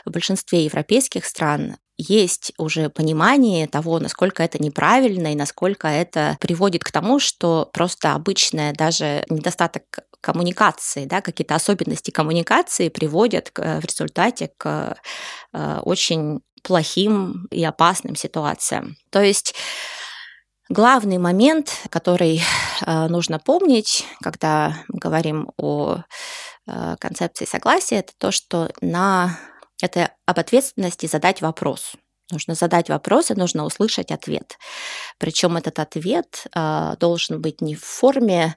в 0.06 0.12
большинстве 0.12 0.66
европейских 0.66 1.26
стран 1.26 1.78
есть 2.00 2.54
уже 2.58 2.90
понимание 2.90 3.68
того, 3.68 4.00
насколько 4.00 4.42
это 4.42 4.58
неправильно 4.64 5.34
и 5.34 5.36
насколько 5.36 5.88
это 5.90 6.38
приводит 6.40 6.84
к 6.84 6.92
тому, 6.92 7.20
что 7.20 7.70
просто 7.74 8.14
обычная 8.14 8.74
даже 8.74 9.26
недостаток 9.30 9.84
коммуникации, 10.22 11.06
да, 11.06 11.22
какие-то 11.22 11.56
особенности 11.56 12.10
коммуникации 12.12 12.88
приводят 12.88 13.52
в 13.54 13.86
результате 13.86 14.52
к 14.58 14.98
э, 15.54 15.80
очень 15.84 16.40
плохим 16.64 17.48
и 17.52 17.64
опасным 17.64 18.16
ситуациям. 18.16 18.96
То 19.12 19.22
есть 19.22 19.56
главный 20.70 21.18
момент, 21.18 21.72
который 21.90 22.42
э, 22.86 23.08
нужно 23.08 23.40
помнить, 23.40 24.06
когда 24.22 24.78
мы 24.88 25.00
говорим 25.00 25.52
о 25.58 25.98
э, 26.68 26.96
концепции 27.00 27.46
согласия, 27.46 27.98
это 27.98 28.14
то, 28.18 28.32
что 28.32 28.70
на 28.80 29.38
это 29.82 30.14
об 30.26 30.40
ответственности 30.40 31.06
задать 31.06 31.42
вопрос. 31.42 31.94
Нужно 32.32 32.54
задать 32.54 32.90
вопрос 32.90 33.32
и 33.32 33.36
нужно 33.36 33.66
услышать 33.66 34.12
ответ. 34.12 34.58
Причем 35.18 35.58
этот 35.58 35.80
ответ 35.80 36.46
э, 36.56 36.96
должен 37.00 37.42
быть 37.42 37.62
не 37.62 37.76
в 37.76 37.84
форме 37.84 38.56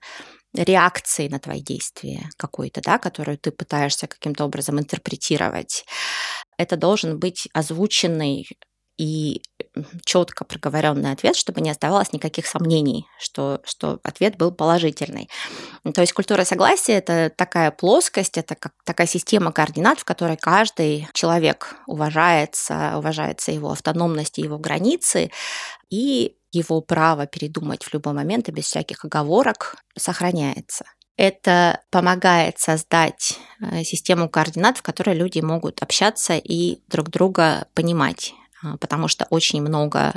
реакции 0.55 1.29
на 1.29 1.38
твои 1.38 1.62
действия 1.62 2.29
какой-то, 2.37 2.83
да, 2.83 2.99
которую 2.99 3.38
ты 3.38 3.50
пытаешься 3.50 4.07
каким-то 4.07 4.45
образом 4.45 4.79
интерпретировать. 4.79 5.85
Это 6.59 6.76
должен 6.76 7.19
быть 7.19 7.49
озвученный 7.55 8.47
и 8.99 9.43
четко 10.05 10.45
проговоренный 10.45 11.12
ответ, 11.12 11.37
чтобы 11.37 11.61
не 11.61 11.71
оставалось 11.71 12.12
никаких 12.12 12.47
сомнений, 12.47 13.07
что, 13.19 13.61
что 13.64 13.99
ответ 14.02 14.37
был 14.37 14.52
положительный. 14.52 15.29
То 15.95 16.00
есть 16.00 16.12
культура 16.12 16.45
согласия– 16.45 16.93
это 16.95 17.31
такая 17.35 17.71
плоскость, 17.71 18.38
это 18.38 18.55
как 18.55 18.73
такая 18.85 19.07
система 19.07 19.52
координат, 19.52 19.99
в 19.99 20.05
которой 20.05 20.37
каждый 20.37 21.09
человек 21.14 21.76
уважается, 21.87 22.95
уважается 22.97 23.52
его 23.52 23.73
автономность 23.73 24.38
и 24.38 24.43
его 24.43 24.59
границы, 24.59 25.31
и 25.91 26.37
его 26.52 26.81
право 26.83 27.26
передумать 27.26 27.83
в 27.83 27.93
любой 27.95 28.12
момент 28.12 28.49
и 28.49 28.52
без 28.52 28.64
всяких 28.67 29.05
оговорок 29.05 29.76
сохраняется. 29.97 30.85
Это 31.17 31.81
помогает 31.91 32.59
создать 32.59 33.38
э, 33.61 33.85
систему 33.85 34.29
координат, 34.29 34.79
в 34.79 34.83
которой 34.83 35.14
люди 35.14 35.41
могут 35.41 35.83
общаться 35.83 36.37
и 36.37 36.81
друг 36.88 37.11
друга 37.11 37.67
понимать. 37.75 38.35
А, 38.62 38.76
потому 38.78 39.09
что 39.09 39.26
очень 39.31 39.62
много 39.62 40.14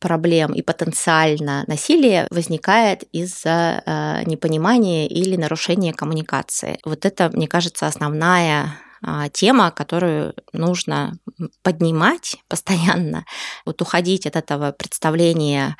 проблем 0.00 0.52
и 0.52 0.62
потенциально 0.62 1.64
насилие 1.68 2.26
возникает 2.30 3.04
из-за 3.12 3.82
э, 3.86 4.24
непонимания 4.26 5.06
или 5.06 5.36
нарушения 5.36 5.92
коммуникации. 5.92 6.78
Вот 6.84 7.04
это, 7.04 7.30
мне 7.32 7.46
кажется, 7.46 7.86
основная 7.86 8.78
а, 9.04 9.28
тема, 9.28 9.70
которую 9.70 10.34
нужно 10.52 11.18
поднимать 11.62 12.36
постоянно, 12.48 13.24
вот 13.64 13.80
уходить 13.80 14.26
от 14.26 14.36
этого 14.36 14.72
представления 14.72 15.76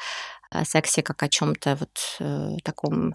о 0.50 0.64
сексе 0.64 1.02
как 1.02 1.22
о 1.22 1.28
чем-то 1.28 1.76
вот 1.76 1.98
э, 2.20 2.56
таком 2.62 3.14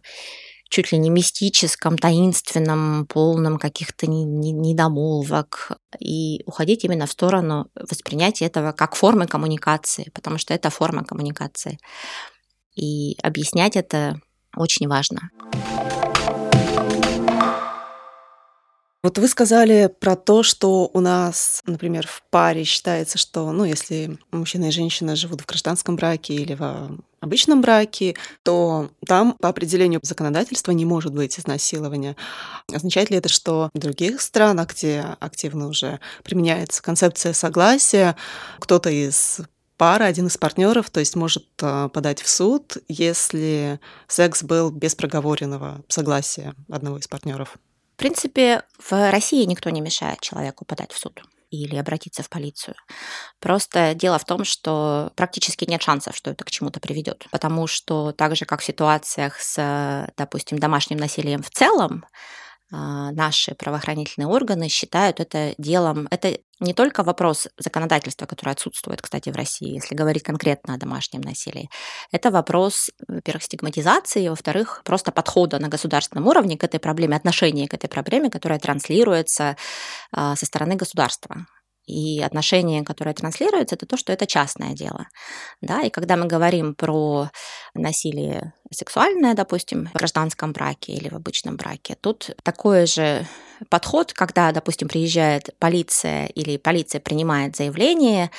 чуть 0.70 0.92
ли 0.92 0.98
не 0.98 1.10
мистическом, 1.10 1.98
таинственном, 1.98 3.06
полном 3.08 3.58
каких-то 3.58 4.08
недомолвок, 4.08 5.72
и 6.00 6.44
уходить 6.46 6.84
именно 6.84 7.06
в 7.06 7.12
сторону 7.12 7.68
воспринятия 7.76 8.46
этого 8.46 8.72
как 8.72 8.96
формы 8.96 9.28
коммуникации, 9.28 10.12
потому 10.14 10.38
что 10.38 10.54
это 10.54 10.70
форма 10.70 11.04
коммуникации. 11.04 11.80
И 12.76 13.18
объяснять 13.24 13.76
это 13.76 14.20
очень 14.56 14.88
важно. 14.88 15.32
Вот 19.04 19.20
вы 19.20 19.28
сказали 19.28 19.94
про 20.00 20.16
то, 20.16 20.42
что 20.42 20.90
у 20.92 21.00
нас, 21.00 21.62
например, 21.66 22.08
в 22.08 22.24
паре 22.32 22.64
считается, 22.64 23.18
что, 23.18 23.52
ну, 23.52 23.64
если 23.64 24.18
мужчина 24.32 24.66
и 24.66 24.72
женщина 24.72 25.16
живут 25.16 25.42
в 25.42 25.46
гражданском 25.46 25.96
браке 25.96 26.34
или 26.34 26.56
в 26.56 26.98
обычном 27.20 27.62
браке, 27.62 28.16
то 28.44 28.90
там 29.06 29.34
по 29.40 29.50
определению 29.50 30.00
законодательства 30.04 30.72
не 30.72 30.86
может 30.86 31.14
быть 31.14 31.40
изнасилования. 31.40 32.16
Означает 32.74 33.12
ли 33.12 33.18
это, 33.18 33.30
что 33.30 33.70
в 33.74 33.80
других 33.80 34.20
странах, 34.20 34.74
где 34.74 35.06
активно 35.20 35.68
уже 35.68 36.00
применяется 36.24 36.82
концепция 36.82 37.34
согласия, 37.34 38.16
кто-то 38.60 38.90
из 38.90 39.42
пара, 39.78 40.06
один 40.06 40.28
из 40.28 40.38
партнеров, 40.38 40.90
то 40.90 41.00
есть 41.00 41.16
может 41.16 41.46
а, 41.62 41.88
подать 41.90 42.22
в 42.22 42.28
суд, 42.28 42.78
если 42.88 43.80
секс 44.08 44.44
был 44.44 44.72
без 44.72 44.96
проговоренного 44.96 45.84
согласия 45.88 46.56
одного 46.68 46.98
из 46.98 47.08
партнеров? 47.08 47.58
В 47.98 48.00
принципе, 48.00 48.62
в 48.78 49.10
России 49.10 49.44
никто 49.46 49.72
не 49.72 49.82
мешает 49.82 50.22
человеку 50.22 50.66
подать 50.66 50.92
в 50.92 51.00
суд 51.00 51.20
или 51.50 51.76
обратиться 51.78 52.22
в 52.22 52.30
полицию. 52.30 52.76
Просто 53.40 53.96
дело 53.96 54.20
в 54.20 54.26
том, 54.26 54.44
что 54.44 55.12
практически 55.16 55.66
нет 55.66 55.82
шансов, 55.82 56.16
что 56.16 56.30
это 56.30 56.46
к 56.46 56.52
чему-то 56.52 56.80
приведет. 56.80 57.26
Потому 57.32 57.66
что 57.66 58.12
так 58.12 58.36
же, 58.36 58.46
как 58.46 58.62
в 58.62 58.64
ситуациях 58.64 59.40
с, 59.40 60.08
допустим, 60.16 60.60
домашним 60.60 61.00
насилием 61.00 61.42
в 61.42 61.50
целом, 61.50 62.06
наши 62.72 63.56
правоохранительные 63.56 64.28
органы 64.28 64.68
считают 64.68 65.20
это 65.20 65.54
делом, 65.58 66.08
это 66.12 66.38
не 66.60 66.74
только 66.74 67.04
вопрос 67.04 67.48
законодательства, 67.58 68.26
которое 68.26 68.52
отсутствует, 68.52 69.02
кстати, 69.02 69.30
в 69.30 69.36
России, 69.36 69.76
если 69.76 69.96
говорить 69.96 70.24
конкретно 70.24 70.74
о 70.74 70.78
домашнем 70.78 71.22
насилии. 71.22 71.70
Это 72.12 72.32
вопрос, 72.32 72.90
во-первых, 73.08 73.44
стигматизации, 73.44 74.28
во-вторых, 74.28 74.82
просто 74.84 75.12
подхода 75.12 75.60
на 75.60 75.68
государственном 75.68 76.28
уровне 76.28 76.58
к 76.58 76.64
этой 76.64 76.80
проблеме, 76.80 77.16
отношения 77.16 77.68
к 77.68 77.74
этой 77.74 77.88
проблеме, 77.88 78.30
которая 78.30 78.60
транслируется 78.60 79.56
а, 80.12 80.36
со 80.36 80.46
стороны 80.46 80.76
государства. 80.76 81.46
И 81.88 82.22
отношение, 82.22 82.84
которое 82.84 83.14
транслируется, 83.14 83.76
это 83.76 83.86
то, 83.86 83.96
что 83.96 84.12
это 84.12 84.28
частное 84.28 84.74
дело. 84.74 85.08
Да? 85.62 85.82
И 85.82 85.90
когда 85.90 86.18
мы 86.18 86.26
говорим 86.26 86.76
про 86.76 87.30
насилие 87.74 88.54
сексуальное, 88.72 89.34
допустим, 89.34 89.88
в 89.88 89.98
гражданском 89.98 90.52
браке 90.52 90.92
или 90.92 91.08
в 91.08 91.16
обычном 91.16 91.56
браке, 91.56 91.96
тут 92.00 92.32
такой 92.44 92.88
же 92.88 93.26
подход, 93.70 94.12
когда, 94.12 94.52
допустим, 94.52 94.90
приезжает 94.90 95.56
полиция 95.60 96.28
или 96.28 96.58
полиция 96.58 97.00
принимает 97.00 97.56
заявление, 97.56 98.32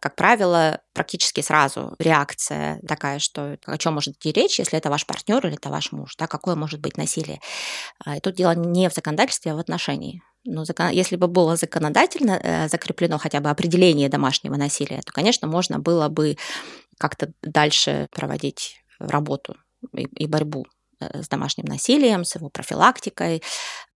как 0.00 0.16
правило, 0.16 0.80
практически 0.92 1.40
сразу 1.40 1.94
реакция 1.98 2.80
такая, 2.86 3.18
что 3.18 3.58
о 3.66 3.78
чем 3.78 3.94
может 3.94 4.16
идти 4.16 4.32
речь, 4.32 4.58
если 4.58 4.78
это 4.78 4.90
ваш 4.90 5.06
партнер 5.06 5.46
или 5.46 5.56
это 5.56 5.68
ваш 5.68 5.92
муж, 5.92 6.16
да, 6.16 6.26
какое 6.26 6.54
может 6.56 6.80
быть 6.80 6.96
насилие. 6.96 7.40
А, 8.04 8.16
и 8.16 8.20
тут 8.20 8.34
дело 8.34 8.54
не 8.54 8.88
в 8.88 8.94
законодательстве, 8.94 9.52
а 9.52 9.56
в 9.56 9.58
отношении. 9.58 10.22
Закон... 10.44 10.90
если 10.90 11.16
бы 11.16 11.26
было 11.26 11.56
законодательно 11.56 12.40
э, 12.42 12.68
закреплено 12.68 13.18
хотя 13.18 13.40
бы 13.40 13.50
определение 13.50 14.08
домашнего 14.08 14.56
насилия, 14.56 15.00
то, 15.02 15.12
конечно, 15.12 15.48
можно 15.48 15.78
было 15.78 16.08
бы 16.08 16.36
как-то 16.98 17.32
дальше 17.42 18.08
проводить 18.12 18.76
работу 18.98 19.56
и, 19.92 20.02
и 20.02 20.26
борьбу 20.26 20.66
э, 21.00 21.22
с 21.22 21.28
домашним 21.28 21.64
насилием, 21.64 22.24
с 22.24 22.34
его 22.34 22.50
профилактикой, 22.50 23.42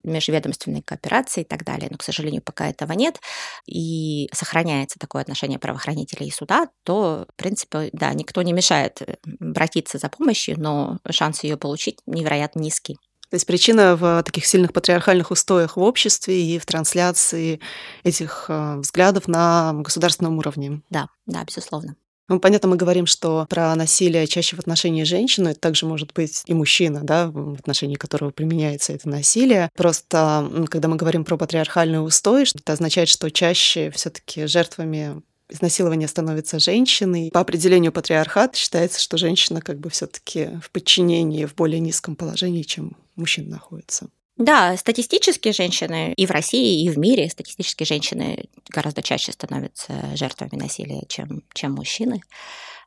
межведомственной 0.04 0.82
кооперацией 0.82 1.44
и 1.44 1.48
так 1.48 1.64
далее. 1.64 1.88
Но, 1.90 1.98
к 1.98 2.02
сожалению, 2.02 2.42
пока 2.42 2.68
этого 2.68 2.92
нет, 2.92 3.20
и 3.66 4.28
сохраняется 4.32 4.98
такое 4.98 5.22
отношение 5.22 5.58
правоохранителей 5.58 6.28
и 6.28 6.32
суда, 6.32 6.68
то, 6.84 7.26
в 7.28 7.36
принципе, 7.36 7.90
да, 7.92 8.12
никто 8.14 8.42
не 8.42 8.52
мешает 8.52 9.02
э, 9.02 9.16
обратиться 9.40 9.98
за 9.98 10.08
помощью, 10.08 10.58
но 10.58 10.98
шанс 11.10 11.44
ее 11.44 11.56
получить 11.56 11.98
невероятно 12.06 12.60
низкий. 12.60 12.96
То 13.30 13.34
есть 13.34 13.46
причина 13.46 13.94
в 13.96 14.22
таких 14.22 14.46
сильных 14.46 14.72
патриархальных 14.72 15.30
устоях 15.30 15.76
в 15.76 15.80
обществе 15.80 16.42
и 16.42 16.58
в 16.58 16.64
трансляции 16.64 17.60
этих 18.02 18.46
э, 18.48 18.76
взглядов 18.78 19.28
на 19.28 19.74
государственном 19.74 20.38
уровне. 20.38 20.80
Да, 20.88 21.08
да, 21.26 21.44
безусловно. 21.44 21.96
Ну, 22.28 22.40
понятно, 22.40 22.68
мы 22.68 22.76
говорим, 22.76 23.06
что 23.06 23.46
про 23.48 23.74
насилие 23.74 24.26
чаще 24.26 24.54
в 24.54 24.58
отношении 24.58 25.04
женщины, 25.04 25.50
это 25.50 25.60
также 25.60 25.86
может 25.86 26.12
быть 26.12 26.42
и 26.44 26.52
мужчина, 26.52 27.00
да, 27.02 27.30
в 27.30 27.54
отношении 27.54 27.94
которого 27.94 28.30
применяется 28.30 28.92
это 28.92 29.08
насилие. 29.08 29.70
Просто, 29.74 30.66
когда 30.70 30.88
мы 30.88 30.96
говорим 30.96 31.24
про 31.24 31.38
патриархальный 31.38 32.04
устой, 32.04 32.42
это 32.42 32.74
означает, 32.74 33.08
что 33.08 33.30
чаще 33.30 33.90
все 33.90 34.10
таки 34.10 34.46
жертвами 34.46 35.22
изнасилования 35.48 36.06
становятся 36.06 36.58
женщиной. 36.58 37.30
По 37.32 37.40
определению 37.40 37.92
патриархат 37.92 38.54
считается, 38.56 39.00
что 39.00 39.16
женщина 39.16 39.62
как 39.62 39.78
бы 39.78 39.88
все 39.88 40.06
таки 40.06 40.50
в 40.62 40.70
подчинении, 40.70 41.46
в 41.46 41.54
более 41.54 41.80
низком 41.80 42.14
положении, 42.14 42.62
чем 42.62 42.96
мужчина 43.18 43.50
находится. 43.50 44.08
Да, 44.36 44.76
статистически 44.76 45.50
женщины 45.50 46.12
и 46.14 46.24
в 46.24 46.30
России, 46.30 46.84
и 46.84 46.90
в 46.90 46.96
мире 46.96 47.28
статистически 47.28 47.82
женщины 47.82 48.48
гораздо 48.68 49.02
чаще 49.02 49.32
становятся 49.32 49.94
жертвами 50.14 50.54
насилия, 50.54 51.02
чем, 51.08 51.42
чем 51.54 51.72
мужчины. 51.72 52.22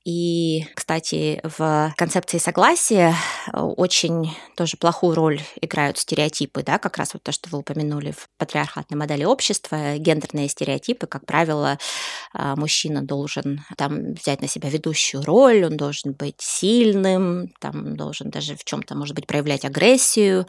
И, 0.03 0.65
кстати, 0.73 1.39
в 1.43 1.93
концепции 1.95 2.39
согласия 2.39 3.13
э, 3.53 3.59
очень 3.59 4.35
тоже 4.57 4.75
плохую 4.77 5.13
роль 5.13 5.41
играют 5.61 5.99
стереотипы, 5.99 6.63
да, 6.63 6.79
как 6.79 6.97
раз 6.97 7.13
вот 7.13 7.21
то, 7.21 7.31
что 7.31 7.49
вы 7.51 7.59
упомянули 7.59 8.09
в 8.09 8.27
патриархатной 8.39 8.97
модели 8.97 9.25
общества, 9.25 9.97
гендерные 9.97 10.49
стереотипы, 10.49 11.05
как 11.05 11.27
правило, 11.27 11.77
э, 12.33 12.55
мужчина 12.57 13.03
должен 13.03 13.61
там 13.77 14.13
взять 14.15 14.41
на 14.41 14.47
себя 14.47 14.69
ведущую 14.69 15.23
роль, 15.23 15.65
он 15.65 15.77
должен 15.77 16.13
быть 16.13 16.37
сильным, 16.39 17.53
там 17.59 17.95
должен 17.95 18.31
даже 18.31 18.55
в 18.55 18.63
чем-то, 18.63 18.95
может 18.95 19.13
быть, 19.13 19.27
проявлять 19.27 19.65
агрессию, 19.65 20.47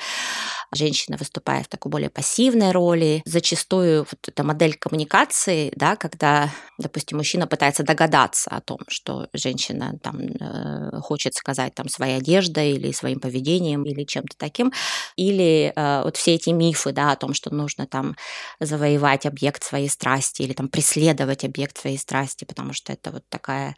женщина 0.72 1.16
выступает 1.16 1.66
в 1.66 1.68
такой 1.68 1.90
более 1.90 2.10
пассивной 2.10 2.72
роли. 2.72 3.22
Зачастую 3.24 4.00
вот 4.10 4.28
эта 4.28 4.42
модель 4.44 4.74
коммуникации, 4.74 5.72
да, 5.76 5.96
когда, 5.96 6.50
допустим, 6.78 7.18
мужчина 7.18 7.46
пытается 7.46 7.82
догадаться 7.82 8.50
о 8.50 8.60
том, 8.60 8.78
что 8.88 9.28
женщина 9.32 9.98
там 10.02 10.18
э, 10.20 11.00
хочет 11.00 11.34
сказать 11.34 11.74
там 11.74 11.88
своей 11.88 12.18
одеждой 12.18 12.72
или 12.72 12.92
своим 12.92 13.20
поведением 13.20 13.84
или 13.84 14.04
чем-то 14.04 14.36
таким, 14.36 14.72
или 15.16 15.72
э, 15.74 16.02
вот 16.04 16.16
все 16.16 16.34
эти 16.34 16.50
мифы, 16.50 16.92
да, 16.92 17.12
о 17.12 17.16
том, 17.16 17.34
что 17.34 17.54
нужно 17.54 17.86
там 17.86 18.16
завоевать 18.60 19.26
объект 19.26 19.62
своей 19.62 19.88
страсти 19.88 20.42
или 20.42 20.52
там 20.54 20.68
преследовать 20.68 21.44
объект 21.44 21.78
своей 21.78 21.98
страсти, 21.98 22.44
потому 22.44 22.72
что 22.72 22.92
это 22.92 23.10
вот 23.10 23.24
такая 23.28 23.76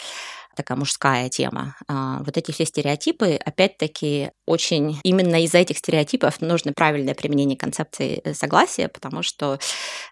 такая 0.54 0.78
мужская 0.78 1.28
тема. 1.28 1.76
А, 1.88 2.22
вот 2.24 2.36
эти 2.36 2.50
все 2.50 2.64
стереотипы, 2.64 3.34
опять-таки, 3.44 4.30
очень 4.46 4.98
именно 5.02 5.42
из-за 5.44 5.58
этих 5.58 5.78
стереотипов 5.78 6.40
нужно 6.40 6.72
правильное 6.72 7.14
применение 7.14 7.56
концепции 7.56 8.20
э, 8.24 8.34
согласия, 8.34 8.88
потому 8.88 9.22
что 9.22 9.58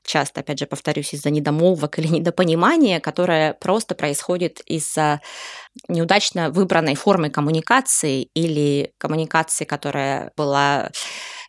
часто, 0.05 0.40
опять 0.40 0.59
же, 0.59 0.66
повторюсь, 0.66 1.14
из-за 1.14 1.31
недомолвок 1.31 1.98
или 1.98 2.09
недопонимания, 2.09 3.00
которое 3.00 3.55
просто 3.55 3.94
происходит 3.94 4.61
из-за 4.66 5.20
неудачно 5.88 6.50
выбранной 6.50 6.94
формы 6.94 7.31
коммуникации 7.31 8.22
или 8.35 8.92
коммуникации, 8.98 9.64
которая 9.64 10.33
была 10.37 10.90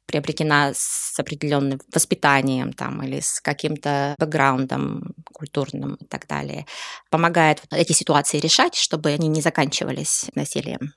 приобретена 0.06 0.72
с 0.76 1.18
определенным 1.20 1.80
воспитанием 1.94 2.74
там, 2.74 3.04
или 3.04 3.20
с 3.20 3.40
каким-то 3.40 4.16
бэкграундом 4.18 5.14
культурным 5.32 5.96
и 5.96 6.06
так 6.06 6.28
далее, 6.28 6.66
помогает 7.10 7.62
эти 7.72 7.94
ситуации 7.94 8.40
решать, 8.40 8.76
чтобы 8.76 9.10
они 9.10 9.28
не 9.28 9.42
заканчивались 9.42 10.30
насилием. 10.36 10.94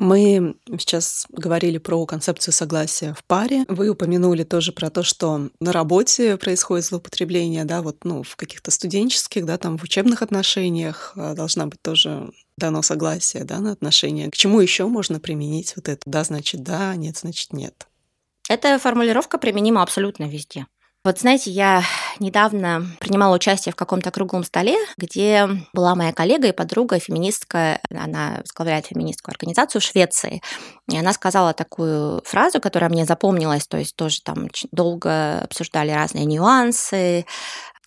Мы 0.00 0.54
сейчас 0.78 1.26
говорили 1.28 1.76
про 1.76 2.06
концепцию 2.06 2.54
согласия 2.54 3.12
в 3.12 3.22
паре. 3.22 3.66
Вы 3.68 3.90
упомянули 3.90 4.44
тоже 4.44 4.72
про 4.72 4.88
то, 4.88 5.02
что 5.02 5.50
на 5.60 5.72
работе 5.72 6.38
происходит 6.38 6.86
злоупотребление, 6.86 7.66
да, 7.66 7.82
вот, 7.82 7.98
ну, 8.04 8.22
в 8.22 8.34
каких-то 8.36 8.70
студенческих, 8.70 9.44
да, 9.44 9.58
там, 9.58 9.76
в 9.76 9.82
учебных 9.82 10.22
отношениях 10.22 11.12
а, 11.16 11.34
должна 11.34 11.66
быть 11.66 11.82
тоже 11.82 12.32
дано 12.56 12.80
согласие, 12.80 13.44
да, 13.44 13.58
на 13.58 13.72
отношения. 13.72 14.30
К 14.30 14.36
чему 14.36 14.60
еще 14.60 14.86
можно 14.86 15.20
применить 15.20 15.74
вот 15.76 15.90
это? 15.90 16.00
Да, 16.06 16.24
значит, 16.24 16.62
да, 16.62 16.96
нет, 16.96 17.18
значит, 17.18 17.52
нет. 17.52 17.86
Эта 18.50 18.80
формулировка 18.80 19.38
применима 19.38 19.80
абсолютно 19.80 20.24
везде. 20.24 20.66
Вот 21.04 21.20
знаете, 21.20 21.52
я 21.52 21.84
недавно 22.18 22.84
принимала 22.98 23.36
участие 23.36 23.72
в 23.72 23.76
каком-то 23.76 24.10
круглом 24.10 24.42
столе, 24.42 24.76
где 24.98 25.48
была 25.72 25.94
моя 25.94 26.12
коллега 26.12 26.48
и 26.48 26.52
подруга, 26.52 26.98
феминистка, 26.98 27.80
она 27.94 28.38
возглавляет 28.40 28.86
феминистскую 28.86 29.32
организацию 29.32 29.80
в 29.80 29.84
Швеции. 29.84 30.42
И 30.90 30.98
она 30.98 31.12
сказала 31.12 31.54
такую 31.54 32.22
фразу, 32.24 32.60
которая 32.60 32.90
мне 32.90 33.04
запомнилась, 33.04 33.68
то 33.68 33.78
есть 33.78 33.94
тоже 33.94 34.20
там 34.22 34.48
долго 34.72 35.42
обсуждали 35.42 35.92
разные 35.92 36.24
нюансы, 36.24 37.26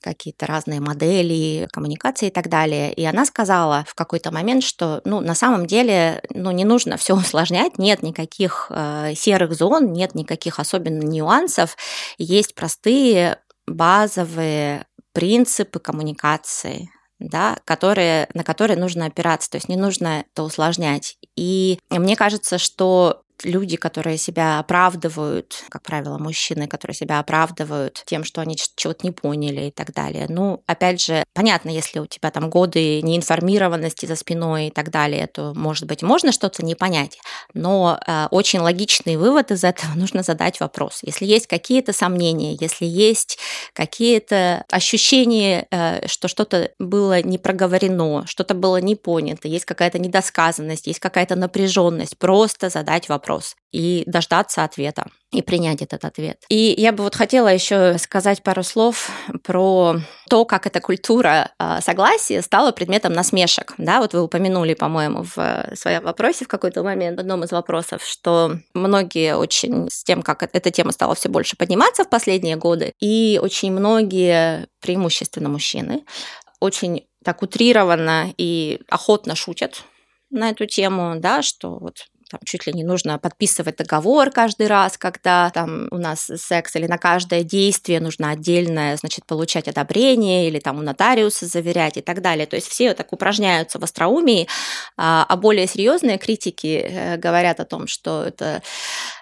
какие-то 0.04 0.46
разные 0.46 0.82
модели 0.82 1.68
коммуникации 1.72 2.28
и 2.28 2.32
так 2.32 2.50
далее. 2.50 2.94
И 2.94 3.04
она 3.06 3.26
сказала 3.26 3.86
в 3.88 3.96
какой-то 3.96 4.32
момент, 4.32 4.64
что 4.64 5.02
ну, 5.06 5.22
на 5.22 5.34
самом 5.34 5.66
деле 5.66 6.22
ну, 6.30 6.52
не 6.52 6.66
нужно 6.66 6.98
все 6.98 7.16
усложнять, 7.16 7.78
нет 7.78 8.04
никаких 8.04 8.68
э, 8.70 9.14
серых 9.16 9.54
зон, 9.54 9.94
нет 9.94 10.14
никаких 10.14 10.60
особенных 10.60 11.04
нюансов, 11.04 11.78
есть 12.18 12.54
простые 12.54 13.40
базовые 13.66 14.86
принципы 15.14 15.80
коммуникации, 15.80 16.90
да, 17.20 17.58
которые, 17.66 18.28
на 18.34 18.44
которые 18.44 18.78
нужно 18.78 19.06
опираться, 19.06 19.50
то 19.50 19.58
есть 19.58 19.70
не 19.70 19.78
нужно 19.78 20.26
это 20.32 20.44
усложнять. 20.44 21.18
И 21.36 21.80
мне 21.90 22.16
кажется, 22.16 22.58
что 22.58 23.23
люди, 23.44 23.78
которые 23.78 24.18
себя 24.18 24.60
оправдывают, 24.60 25.64
как 25.70 25.84
правило, 25.84 26.18
мужчины, 26.18 26.68
которые 26.68 26.96
себя 26.96 27.20
оправдывают 27.20 28.04
тем, 28.06 28.24
что 28.24 28.42
они 28.42 28.56
чего-то 28.76 29.06
не 29.06 29.12
поняли 29.12 29.68
и 29.68 29.72
так 29.72 29.94
далее. 29.94 30.28
Ну, 30.30 30.64
опять 30.66 31.02
же, 31.02 31.24
понятно, 31.34 31.70
если 31.70 32.00
у 32.00 32.06
тебя 32.06 32.32
там 32.32 32.50
годы 32.50 33.02
неинформированности 33.02 34.06
за 34.06 34.16
спиной 34.16 34.68
и 34.68 34.72
так 34.72 34.92
далее, 34.92 35.28
то, 35.28 35.54
может 35.56 35.86
быть, 35.88 36.04
можно 36.04 36.32
что-то 36.32 36.64
не 36.64 36.76
понять, 36.76 37.18
но 37.54 38.00
э, 38.06 38.28
очень 38.32 38.60
логичный 38.60 39.18
вывод 39.18 39.52
из 39.52 39.64
этого 39.64 39.94
нужно 39.96 40.24
задать 40.24 40.60
вопрос. 40.60 41.00
Если 41.02 41.26
есть 41.26 41.48
какие-то 41.48 41.94
сомнения, 41.94 42.56
если 42.60 42.86
есть 42.86 43.38
какие-то 43.74 44.64
ощущения, 44.70 45.68
э, 45.72 46.08
что 46.08 46.28
что-то 46.28 46.72
было 46.80 47.22
не 47.22 47.38
проговорено, 47.38 48.26
что-то 48.28 48.54
было 48.54 48.78
не 48.78 48.96
понято, 48.96 49.48
есть 49.48 49.66
какая-то 49.66 50.00
недосказанность, 50.00 50.88
есть 50.88 51.00
какая-то 51.00 51.36
напряженность, 51.36 52.18
просто 52.18 52.70
задать 52.70 53.10
вопрос 53.10 53.23
вопрос 53.24 53.56
и 53.72 54.04
дождаться 54.06 54.64
ответа 54.64 55.08
и 55.32 55.42
принять 55.42 55.82
этот 55.82 56.06
ответ. 56.06 56.44
И 56.50 56.76
я 56.78 56.92
бы 56.92 57.04
вот 57.04 57.16
хотела 57.16 57.48
еще 57.48 57.98
сказать 57.98 58.44
пару 58.44 58.64
слов 58.64 59.10
про 59.44 59.96
то, 60.30 60.46
как 60.46 60.68
эта 60.68 60.80
культура 60.80 61.52
а, 61.58 61.82
согласия 61.82 62.42
стала 62.42 62.72
предметом 62.72 63.14
насмешек. 63.14 63.74
Да, 63.78 64.00
вот 64.00 64.14
вы 64.14 64.22
упомянули, 64.22 64.74
по-моему, 64.74 65.24
в 65.24 65.76
своем 65.76 66.04
вопросе 66.04 66.46
в 66.46 66.48
какой-то 66.48 66.84
момент, 66.84 67.18
в 67.18 67.22
одном 67.22 67.44
из 67.44 67.52
вопросов, 67.52 68.04
что 68.04 68.58
многие 68.74 69.36
очень 69.36 69.88
с 69.90 70.04
тем, 70.04 70.22
как 70.22 70.44
эта 70.44 70.70
тема 70.70 70.92
стала 70.92 71.16
все 71.16 71.30
больше 71.30 71.56
подниматься 71.56 72.04
в 72.04 72.10
последние 72.10 72.58
годы, 72.58 72.94
и 73.00 73.40
очень 73.42 73.72
многие, 73.72 74.68
преимущественно 74.82 75.50
мужчины, 75.50 76.04
очень 76.60 77.08
так 77.24 77.42
утрированно 77.42 78.34
и 78.38 78.82
охотно 78.90 79.36
шутят 79.36 79.84
на 80.34 80.50
эту 80.50 80.66
тему, 80.66 81.16
да, 81.18 81.42
что 81.42 81.78
вот 81.78 82.08
там 82.34 82.40
чуть 82.46 82.66
ли 82.66 82.74
не 82.74 82.84
нужно 82.84 83.20
подписывать 83.20 83.78
договор 83.78 84.32
каждый 84.32 84.66
раз, 84.66 84.98
когда 84.98 85.52
там 85.52 85.88
у 85.92 85.98
нас 85.98 86.32
секс, 86.36 86.76
или 86.76 86.88
на 86.88 86.98
каждое 86.98 87.44
действие 87.44 88.00
нужно 88.00 88.32
отдельное, 88.32 88.98
значит, 88.98 89.28
получать 89.28 89.68
одобрение, 89.68 90.48
или 90.48 90.58
там 90.60 90.80
у 90.80 90.82
нотариуса 90.82 91.46
заверять 91.46 91.98
и 91.98 92.02
так 92.02 92.24
далее. 92.24 92.48
То 92.48 92.56
есть 92.56 92.68
все 92.68 92.96
так 92.96 93.14
упражняются 93.14 93.78
в 93.78 93.84
остроумии, 93.84 94.48
а, 94.98 95.28
а 95.30 95.38
более 95.38 95.68
серьезные 95.68 96.18
критики 96.18 96.84
э, 96.90 97.18
говорят 97.18 97.60
о 97.60 97.66
том, 97.66 97.86
что 97.86 98.24
это 98.24 98.64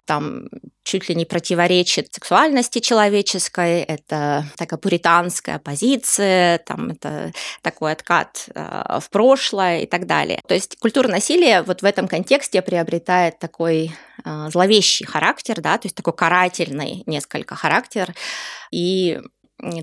там 0.06 0.48
чуть 0.84 1.10
ли 1.10 1.16
не 1.16 1.26
противоречит 1.26 2.14
сексуальности 2.14 2.80
человеческой, 2.80 3.82
это 3.82 4.46
такая 4.58 4.80
пуританская 4.80 5.60
позиция, 5.60 6.58
там 6.60 6.92
это 6.92 7.32
такой 7.62 7.92
откат 7.92 8.50
э, 8.54 9.00
в 9.00 9.10
прошлое 9.10 9.82
и 9.82 9.86
так 9.86 10.08
далее. 10.08 10.42
То 10.48 10.54
есть 10.54 10.78
культура 10.80 11.08
насилия 11.08 11.62
вот 11.62 11.82
в 11.82 11.86
этом 11.86 12.08
контексте 12.08 12.62
приобретает 12.62 13.40
такой 13.40 13.92
э, 14.26 14.50
зловещий 14.50 15.06
характер, 15.06 15.62
да, 15.62 15.78
то 15.78 15.86
есть 15.86 15.96
такой 15.96 16.14
карательный 16.14 17.04
несколько 17.06 17.56
характер, 17.56 18.14
и 18.72 19.20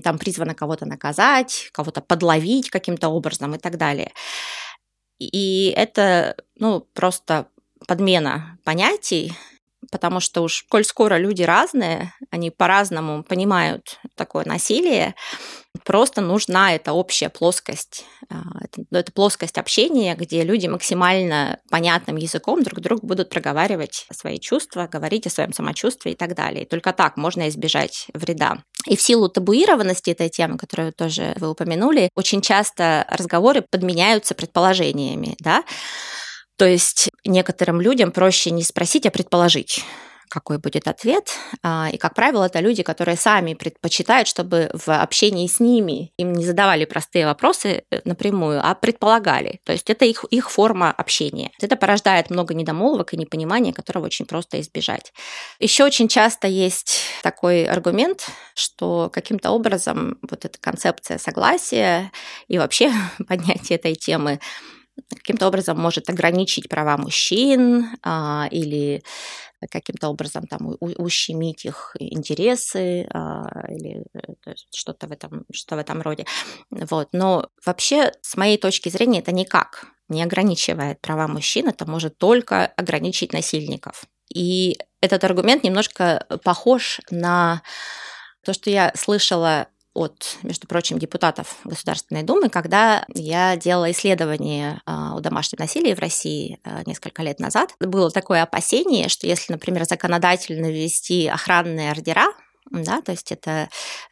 там 0.03 0.19
призвано 0.19 0.53
кого-то 0.55 0.85
наказать, 0.85 1.69
кого-то 1.71 2.01
подловить 2.01 2.69
каким-то 2.69 3.09
образом 3.09 3.55
и 3.55 3.57
так 3.57 3.77
далее. 3.77 4.11
И 5.19 5.73
это, 5.75 6.35
ну, 6.55 6.81
просто 6.93 7.47
подмена 7.87 8.57
понятий, 8.63 9.33
потому 9.91 10.19
что 10.19 10.41
уж, 10.41 10.65
коль 10.69 10.83
скоро 10.83 11.17
люди 11.17 11.43
разные, 11.43 12.13
они 12.31 12.51
по-разному 12.51 13.23
понимают 13.23 13.99
такое 14.15 14.45
насилие, 14.45 15.15
просто 15.83 16.21
нужна 16.21 16.75
эта 16.75 16.93
общая 16.93 17.29
плоскость, 17.29 18.05
а, 18.29 18.41
это, 18.61 18.83
ну, 18.89 18.97
это 18.97 19.11
плоскость 19.11 19.57
общения, 19.57 20.15
где 20.15 20.43
люди 20.43 20.67
максимально 20.67 21.59
понятным 21.69 22.15
языком 22.15 22.63
друг 22.63 22.79
другу 22.79 23.05
будут 23.05 23.29
проговаривать 23.29 24.05
свои 24.11 24.39
чувства, 24.39 24.87
говорить 24.91 25.27
о 25.27 25.29
своем 25.29 25.53
самочувствии 25.53 26.13
и 26.13 26.15
так 26.15 26.35
далее. 26.35 26.63
И 26.63 26.67
только 26.67 26.93
так 26.93 27.17
можно 27.17 27.47
избежать 27.49 28.07
вреда. 28.13 28.63
И 28.85 28.95
в 28.95 29.01
силу 29.01 29.29
табуированности 29.29 30.11
этой 30.11 30.29
темы, 30.29 30.57
которую 30.57 30.93
тоже 30.93 31.33
вы 31.37 31.49
упомянули, 31.49 32.09
очень 32.15 32.41
часто 32.41 33.05
разговоры 33.09 33.63
подменяются 33.69 34.35
предположениями, 34.35 35.35
да, 35.39 35.63
то 36.59 36.67
есть 36.67 37.09
некоторым 37.23 37.79
людям 37.79 38.11
проще 38.11 38.51
не 38.51 38.63
спросить, 38.63 39.05
а 39.05 39.11
предположить 39.11 39.85
какой 40.29 40.59
будет 40.59 40.87
ответ. 40.87 41.27
А, 41.63 41.89
и, 41.91 41.97
как 41.97 42.13
правило, 42.13 42.43
это 42.43 42.59
люди, 42.59 42.83
которые 42.83 43.17
сами 43.17 43.55
предпочитают, 43.55 44.27
чтобы 44.27 44.69
в 44.73 44.89
общении 44.89 45.47
с 45.47 45.59
ними 45.59 46.13
им 46.17 46.33
не 46.33 46.45
задавали 46.45 46.85
простые 46.85 47.25
вопросы 47.25 47.83
э, 47.89 48.01
напрямую, 48.05 48.61
а 48.63 48.75
предполагали. 48.75 49.59
То 49.65 49.71
есть 49.71 49.89
это 49.89 50.05
их, 50.05 50.23
их 50.29 50.51
форма 50.51 50.91
общения. 50.91 51.49
Это 51.59 51.75
порождает 51.75 52.29
много 52.29 52.53
недомолвок 52.53 53.13
и 53.13 53.17
непонимания, 53.17 53.73
которого 53.73 54.05
очень 54.05 54.27
просто 54.27 54.61
избежать. 54.61 55.13
Еще 55.59 55.83
очень 55.83 56.07
часто 56.07 56.47
есть 56.47 56.99
такой 57.23 57.65
аргумент, 57.65 58.27
что 58.53 59.09
каким-то 59.11 59.49
образом 59.49 60.19
вот 60.21 60.45
эта 60.45 60.59
концепция 60.59 61.17
согласия 61.17 62.11
и 62.47 62.59
вообще 62.59 62.91
поднятие 63.27 63.77
этой 63.77 63.95
темы 63.95 64.39
каким-то 65.09 65.47
образом 65.47 65.79
может 65.79 66.09
ограничить 66.09 66.69
права 66.69 66.97
мужчин 66.97 67.87
а, 68.03 68.47
или 68.51 69.03
каким-то 69.69 70.07
образом 70.07 70.47
там 70.47 70.75
ущемить 70.79 71.65
их 71.65 71.95
интересы 71.99 73.07
а, 73.13 73.65
или 73.69 74.05
э, 74.13 74.53
что-то 74.73 75.07
в 75.07 75.11
этом 75.11 75.45
что 75.51 75.75
в 75.75 75.79
этом 75.79 76.01
роде. 76.01 76.25
Вот. 76.69 77.09
Но 77.11 77.49
вообще 77.65 78.11
с 78.21 78.37
моей 78.37 78.57
точки 78.57 78.89
зрения 78.89 79.19
это 79.19 79.31
никак 79.31 79.85
не 80.07 80.23
ограничивает 80.23 81.01
права 81.01 81.27
мужчин 81.27 81.67
это 81.67 81.85
может 81.85 82.17
только 82.17 82.65
ограничить 82.65 83.33
насильников. 83.33 84.05
И 84.33 84.77
этот 85.01 85.23
аргумент 85.23 85.63
немножко 85.63 86.25
похож 86.43 87.01
на 87.09 87.61
то, 88.43 88.53
что 88.53 88.69
я 88.69 88.91
слышала 88.95 89.67
от, 89.99 90.37
между 90.43 90.65
прочим, 90.65 90.97
депутатов 90.97 91.57
Государственной 91.65 92.23
Думы, 92.23 92.49
когда 92.49 93.05
я 93.13 93.57
делала 93.57 93.91
исследование 93.91 94.81
а, 94.85 95.17
о 95.17 95.19
домашнем 95.19 95.57
насилии 95.59 95.93
в 95.93 95.99
России 95.99 96.57
а, 96.63 96.83
несколько 96.85 97.21
лет 97.21 97.39
назад. 97.39 97.73
Было 97.81 98.09
такое 98.09 98.43
опасение, 98.43 99.09
что 99.09 99.27
если, 99.27 99.51
например, 99.51 99.83
законодательно 99.83 100.71
ввести 100.71 101.27
охранные 101.27 101.91
ордера, 101.91 102.27
да, 102.71 103.01
то 103.01 103.11
есть 103.11 103.31
это 103.31 103.69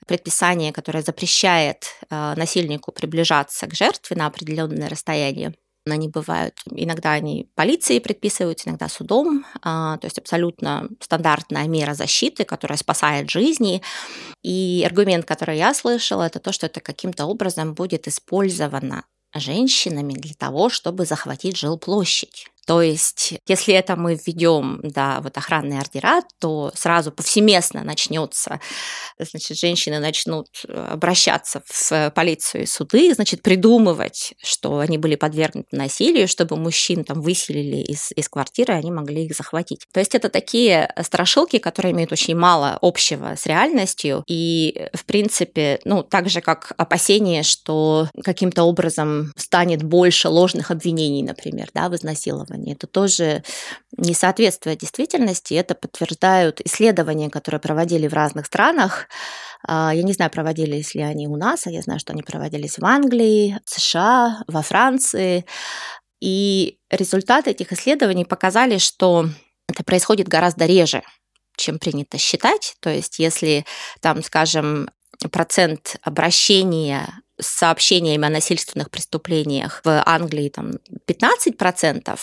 предписание, 0.08 0.74
которое 0.74 1.04
запрещает 1.04 1.86
а, 2.10 2.36
насильнику 2.36 2.92
приближаться 2.92 3.66
к 3.68 3.74
жертве 3.74 4.18
на 4.18 4.26
определенное 4.26 4.90
расстояние, 4.90 5.54
они 5.92 6.08
бывают, 6.08 6.60
иногда 6.72 7.12
они 7.12 7.50
полиции 7.56 8.00
предписываются, 8.00 8.70
иногда 8.70 8.90
судом, 8.90 9.46
а, 9.62 9.98
то 9.98 10.06
есть 10.06 10.18
абсолютно 10.18 10.90
стандартная 11.00 11.68
мера 11.68 11.94
защиты, 11.94 12.44
которая 12.44 12.78
спасает 12.78 13.30
жизни. 13.30 13.82
И 14.44 14.84
аргумент, 14.86 15.26
который 15.26 15.58
я 15.58 15.74
слышала, 15.74 16.24
это 16.24 16.40
то, 16.40 16.52
что 16.52 16.66
это 16.66 16.80
каким-то 16.80 17.26
образом 17.26 17.74
будет 17.74 18.08
использовано 18.08 19.06
женщинами 19.36 20.14
для 20.14 20.34
того, 20.34 20.70
чтобы 20.70 21.06
захватить 21.06 21.58
жилплощадь. 21.58 22.48
То 22.68 22.82
есть, 22.82 23.36
если 23.48 23.74
это 23.74 23.96
мы 23.96 24.16
введем, 24.16 24.82
да, 24.84 25.22
вот 25.22 25.38
охранные 25.38 25.80
ордера, 25.80 26.22
то 26.40 26.72
сразу 26.76 27.14
повсеместно 27.14 27.84
начнется, 27.84 28.60
значит, 29.18 29.58
женщины 29.58 30.00
начнут 30.00 30.48
обращаться 30.68 31.64
в 31.66 32.12
полицию 32.12 32.64
и 32.64 32.66
суды, 32.66 33.14
значит, 33.14 33.42
придумывать, 33.42 34.34
что 34.44 34.80
они 34.80 34.98
были 34.98 35.16
подвергнуты 35.16 35.78
насилию, 35.78 36.28
чтобы 36.28 36.58
мужчин 36.58 37.06
там 37.06 37.22
выселили 37.22 37.78
из, 37.78 38.12
из 38.12 38.28
квартиры, 38.28 38.74
они 38.74 38.92
могли 38.92 39.26
их 39.26 39.34
захватить. 39.34 39.86
То 39.94 40.02
есть 40.02 40.14
это 40.14 40.28
такие 40.28 40.94
страшилки, 41.02 41.60
которые 41.60 41.94
имеют 41.94 42.12
очень 42.12 42.36
мало 42.36 42.78
общего 42.82 43.36
с 43.38 43.46
реальностью, 43.46 44.26
и, 44.28 44.90
в 44.94 45.06
принципе, 45.06 45.80
ну, 45.86 46.04
так 46.04 46.30
же, 46.30 46.42
как 46.42 46.74
опасение, 46.78 47.44
что 47.44 48.10
каким-то 48.26 48.64
образом 48.64 49.32
станет 49.38 49.84
больше 49.84 50.28
ложных 50.28 50.70
обвинений, 50.70 51.24
например, 51.24 51.70
да, 51.74 51.88
в 51.88 51.96
изнасиловании, 51.96 52.57
исследований. 52.58 52.74
Это 52.74 52.88
тоже 52.88 53.44
не 53.98 54.14
соответствует 54.14 54.80
действительности. 54.80 55.54
Это 55.54 55.76
подтверждают 55.76 56.62
исследования, 56.62 57.30
которые 57.30 57.60
проводили 57.60 58.08
в 58.08 58.14
разных 58.14 58.46
странах. 58.46 59.08
А, 59.68 59.92
я 59.94 60.04
не 60.04 60.14
знаю, 60.14 60.32
проводились 60.32 60.96
ли 60.96 61.02
они 61.02 61.28
у 61.28 61.36
нас, 61.36 61.68
а 61.68 61.72
я 61.72 61.82
знаю, 61.82 62.00
что 62.00 62.14
они 62.14 62.24
проводились 62.24 62.78
в 62.78 62.86
Англии, 62.86 63.60
США, 63.66 64.44
во 64.48 64.62
Франции. 64.62 65.46
И 66.22 66.78
результаты 66.90 67.52
этих 67.52 67.72
исследований 67.74 68.26
показали, 68.26 68.78
что 68.78 69.28
это 69.68 69.84
происходит 69.84 70.28
гораздо 70.28 70.66
реже, 70.66 71.04
чем 71.58 71.80
принято 71.80 72.18
считать. 72.18 72.76
То 72.80 72.90
есть, 72.90 73.20
если 73.20 73.66
там, 74.02 74.24
скажем, 74.24 74.90
процент 75.32 75.98
обращения 76.04 77.08
с 77.40 77.48
сообщениями 77.48 78.26
о 78.26 78.30
насильственных 78.30 78.90
преступлениях 78.90 79.82
в 79.84 80.04
Англии 80.06 80.50
там 80.50 80.74
15%, 81.08 82.18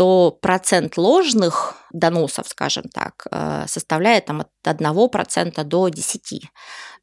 то 0.00 0.38
процент 0.40 0.96
ложных 0.96 1.74
доносов, 1.92 2.48
скажем 2.48 2.84
так, 2.84 3.26
э, 3.30 3.64
составляет 3.68 4.24
там, 4.24 4.40
от 4.40 4.48
1% 4.62 5.62
до 5.64 5.88
10%, 5.88 6.48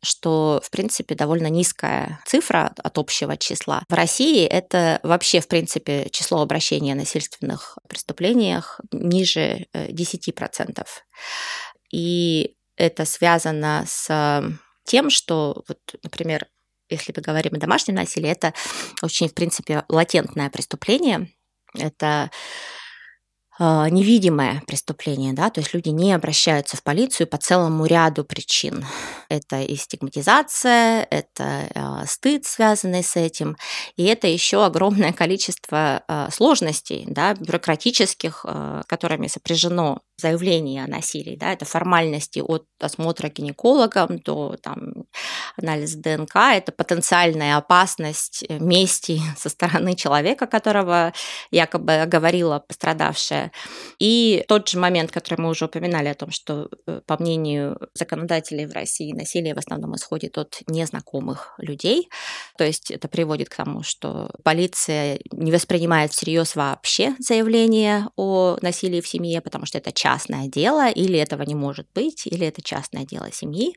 что, 0.04 0.62
в 0.64 0.72
принципе, 0.72 1.14
довольно 1.14 1.48
низкая 1.48 2.20
цифра 2.26 2.74
от 2.76 2.98
общего 2.98 3.38
числа. 3.38 3.84
В 3.88 3.94
России 3.94 4.46
это 4.46 5.00
вообще, 5.04 5.42
в 5.42 5.48
принципе, 5.48 6.10
число 6.12 6.42
обращений 6.42 6.92
о 6.94 6.96
насильственных 6.96 7.78
преступлениях 7.88 8.80
ниже 8.92 9.68
10%. 9.74 10.86
Э, 10.88 11.18
И 11.92 12.56
это 12.78 13.06
связано 13.06 13.86
с 13.88 14.44
тем, 14.86 15.10
что, 15.10 15.64
вот, 15.68 15.80
например, 16.04 16.48
если 16.90 17.14
мы 17.16 17.22
говорим 17.22 17.54
о 17.56 17.60
домашнем 17.60 17.96
насилии, 17.96 18.30
это 18.30 18.54
очень, 19.02 19.30
в 19.30 19.34
принципе, 19.34 19.84
латентное 19.90 20.50
преступление. 20.50 21.30
Это 21.74 22.32
невидимое 23.60 24.62
преступление, 24.68 25.34
да, 25.34 25.50
то 25.50 25.62
есть 25.62 25.74
люди 25.74 25.90
не 25.90 26.14
обращаются 26.14 26.78
в 26.78 26.84
полицию 26.84 27.28
по 27.28 27.38
целому 27.38 27.86
ряду 27.86 28.24
причин. 28.24 28.86
Это 29.30 29.62
и 29.62 29.76
стигматизация, 29.76 31.08
это 31.10 31.70
э, 31.74 32.06
стыд, 32.06 32.46
связанный 32.46 33.04
с 33.04 33.16
этим, 33.16 33.58
и 33.96 34.04
это 34.06 34.28
еще 34.28 34.66
огромное 34.66 35.14
количество 35.14 36.04
э, 36.08 36.28
сложностей, 36.32 37.06
да, 37.08 37.34
бюрократических, 37.34 38.46
которыми 38.88 39.28
сопряжено 39.28 40.02
заявление 40.20 40.84
о 40.84 40.88
насилии, 40.88 41.36
да, 41.36 41.54
это 41.54 41.66
формальности 41.66 42.40
от 42.40 42.66
осмотра 42.80 43.30
гинекологом 43.30 44.18
до 44.20 44.56
там, 44.62 45.06
анализа 45.62 46.00
ДНК, 46.00 46.36
это 46.36 46.72
потенциальная 46.72 47.58
опасность 47.58 48.44
мести 48.50 49.22
со 49.38 49.50
стороны 49.50 49.96
человека, 49.96 50.48
которого 50.48 51.14
якобы 51.52 52.06
говорила 52.08 52.60
пострадавшая. 52.60 53.47
И 54.00 54.44
тот 54.48 54.68
же 54.68 54.80
момент, 54.80 55.12
который 55.12 55.40
мы 55.40 55.50
уже 55.50 55.66
упоминали 55.66 56.08
о 56.08 56.16
том, 56.16 56.32
что, 56.32 56.70
э, 56.86 57.02
по 57.06 57.18
мнению 57.18 57.80
законодателей 57.94 58.66
в 58.66 58.74
России, 58.74 59.14
насилие 59.14 59.54
в 59.54 59.60
основном 59.60 59.96
исходит 59.96 60.38
от 60.38 60.62
незнакомых 60.68 61.54
людей, 61.58 62.10
то 62.58 62.64
есть 62.64 62.92
это 62.92 63.08
приводит 63.08 63.50
к 63.50 63.56
тому, 63.56 63.84
что 63.84 64.32
полиция 64.44 65.20
не 65.32 65.52
воспринимает 65.52 66.12
всерьез 66.12 66.56
вообще 66.56 67.16
заявление 67.20 68.08
о 68.16 68.58
насилии 68.62 69.02
в 69.02 69.08
семье, 69.08 69.42
потому 69.42 69.66
что 69.66 69.78
это 69.78 69.92
частное 69.92 70.48
дело, 70.48 70.90
или 70.90 71.18
этого 71.20 71.44
не 71.44 71.56
может 71.56 71.88
быть, 71.94 72.28
или 72.28 72.48
это 72.48 72.62
частное 72.62 73.06
дело 73.06 73.32
семьи. 73.32 73.76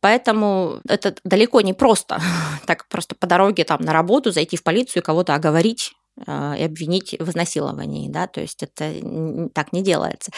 Поэтому 0.00 0.80
это 0.88 1.14
далеко 1.24 1.60
не 1.62 1.72
просто 1.72 2.20
так 2.66 2.88
просто 2.88 3.14
по 3.14 3.26
дороге 3.26 3.64
там 3.64 3.80
на 3.80 3.92
работу 3.92 4.30
зайти 4.30 4.56
в 4.56 4.62
полицию 4.62 5.02
и 5.02 5.04
кого-то 5.04 5.34
оговорить 5.34 5.94
и 6.18 6.62
обвинить 6.62 7.14
в 7.18 7.28
изнасиловании, 7.28 8.08
да, 8.08 8.26
то 8.26 8.40
есть 8.40 8.62
это 8.62 9.50
так 9.52 9.72
не 9.72 9.82
делается. 9.82 10.30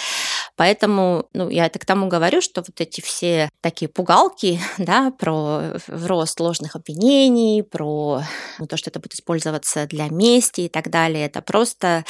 Поэтому, 0.56 1.28
ну, 1.34 1.48
я 1.48 1.66
это 1.66 1.78
к 1.78 1.86
тому 1.86 2.08
говорю, 2.08 2.40
что 2.40 2.62
вот 2.62 2.80
эти 2.80 3.00
все 3.00 3.48
такие 3.60 3.88
пугалки, 3.88 4.60
да, 4.78 5.12
про 5.12 5.74
рост 5.86 6.40
ложных 6.40 6.74
обвинений, 6.74 7.62
про 7.62 8.22
ну, 8.58 8.66
то, 8.66 8.76
что 8.76 8.90
это 8.90 8.98
будет 8.98 9.14
использоваться 9.14 9.86
для 9.86 10.08
мести 10.08 10.62
и 10.62 10.68
так 10.68 10.90
далее, 10.90 11.26
это 11.26 11.42
просто 11.42 12.04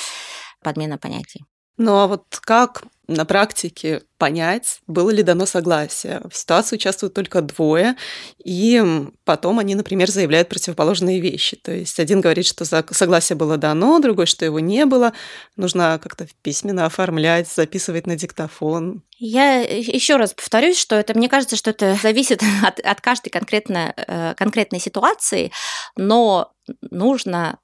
подмена 0.62 0.96
понятий. 0.96 1.44
Ну 1.76 1.96
а 1.96 2.06
вот 2.06 2.24
как 2.40 2.84
на 3.08 3.24
практике 3.24 4.02
понять, 4.18 4.80
было 4.86 5.10
ли 5.10 5.22
дано 5.22 5.46
согласие. 5.46 6.20
В 6.30 6.36
ситуации 6.36 6.76
участвуют 6.76 7.14
только 7.14 7.40
двое, 7.40 7.96
и 8.44 8.82
потом 9.24 9.58
они, 9.58 9.74
например, 9.74 10.10
заявляют 10.10 10.48
противоположные 10.48 11.18
вещи. 11.18 11.56
То 11.56 11.72
есть 11.72 11.98
один 11.98 12.20
говорит, 12.20 12.44
что 12.44 12.64
согласие 12.64 13.36
было 13.36 13.56
дано, 13.56 13.98
другой, 13.98 14.26
что 14.26 14.44
его 14.44 14.60
не 14.60 14.84
было. 14.84 15.14
Нужно 15.56 15.98
как-то 16.02 16.28
письменно 16.42 16.84
оформлять, 16.84 17.48
записывать 17.48 18.06
на 18.06 18.16
диктофон. 18.16 19.02
Я 19.18 19.62
еще 19.62 20.16
раз 20.16 20.34
повторюсь, 20.34 20.78
что 20.78 20.94
это, 20.94 21.14
мне 21.14 21.28
кажется, 21.28 21.56
что 21.56 21.70
это 21.70 21.98
зависит 22.02 22.42
от, 22.62 22.78
от 22.78 23.00
каждой 23.00 23.30
конкретно, 23.30 23.94
э, 23.96 24.34
конкретной 24.36 24.80
ситуации, 24.80 25.50
но 25.96 26.52
нужно 26.90 27.58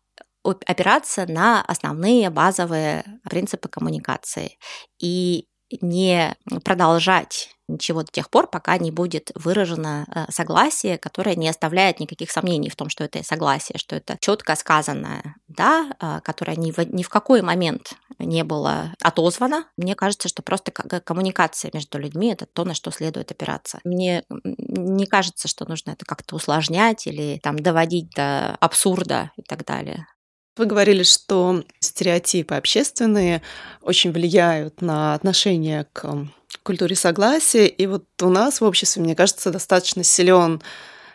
опираться 0.44 1.26
на 1.26 1.62
основные 1.62 2.30
базовые 2.30 3.04
принципы 3.28 3.68
коммуникации 3.68 4.58
и 5.00 5.48
не 5.80 6.36
продолжать 6.64 7.50
ничего 7.66 8.02
до 8.02 8.12
тех 8.12 8.28
пор, 8.30 8.48
пока 8.48 8.76
не 8.76 8.90
будет 8.90 9.30
выражено 9.34 10.06
э, 10.14 10.30
согласие, 10.30 10.98
которое 10.98 11.34
не 11.34 11.48
оставляет 11.48 11.98
никаких 11.98 12.30
сомнений 12.30 12.68
в 12.68 12.76
том, 12.76 12.90
что 12.90 13.04
это 13.04 13.24
согласие, 13.24 13.78
что 13.78 13.96
это 13.96 14.18
четко 14.20 14.54
сказанное 14.54 15.36
«да», 15.48 15.90
э, 15.98 16.20
которое 16.22 16.56
ни 16.56 16.72
в, 16.72 16.78
ни 16.92 17.02
в 17.02 17.08
какой 17.08 17.40
момент 17.40 17.94
не 18.18 18.44
было 18.44 18.92
отозвано. 19.00 19.66
Мне 19.78 19.94
кажется, 19.94 20.28
что 20.28 20.42
просто 20.42 20.72
коммуникация 20.72 21.70
между 21.72 21.98
людьми– 21.98 22.32
это 22.32 22.44
то, 22.46 22.64
на 22.64 22.74
что 22.74 22.90
следует 22.90 23.30
опираться. 23.30 23.80
Мне 23.82 24.24
не 24.28 25.06
кажется, 25.06 25.48
что 25.48 25.66
нужно 25.66 25.92
это 25.92 26.04
как-то 26.04 26.36
усложнять 26.36 27.06
или 27.06 27.40
там 27.42 27.58
доводить 27.58 28.10
до 28.10 28.56
абсурда 28.56 29.32
и 29.36 29.42
так 29.42 29.64
далее. 29.64 30.06
Вы 30.56 30.66
говорили, 30.66 31.02
что 31.02 31.64
стереотипы 31.80 32.54
общественные 32.54 33.42
очень 33.82 34.12
влияют 34.12 34.80
на 34.82 35.14
отношение 35.14 35.86
к 35.92 36.28
культуре 36.62 36.94
согласия. 36.94 37.66
И 37.66 37.86
вот 37.86 38.04
у 38.22 38.28
нас 38.28 38.60
в 38.60 38.64
обществе, 38.64 39.02
мне 39.02 39.16
кажется, 39.16 39.50
достаточно 39.50 40.04
силен 40.04 40.62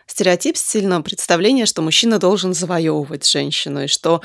стереотип, 0.06 0.56
сильное 0.56 1.00
представление, 1.00 1.66
что 1.66 1.82
мужчина 1.82 2.18
должен 2.18 2.52
завоевывать 2.52 3.26
женщину, 3.26 3.84
и 3.84 3.86
что, 3.86 4.22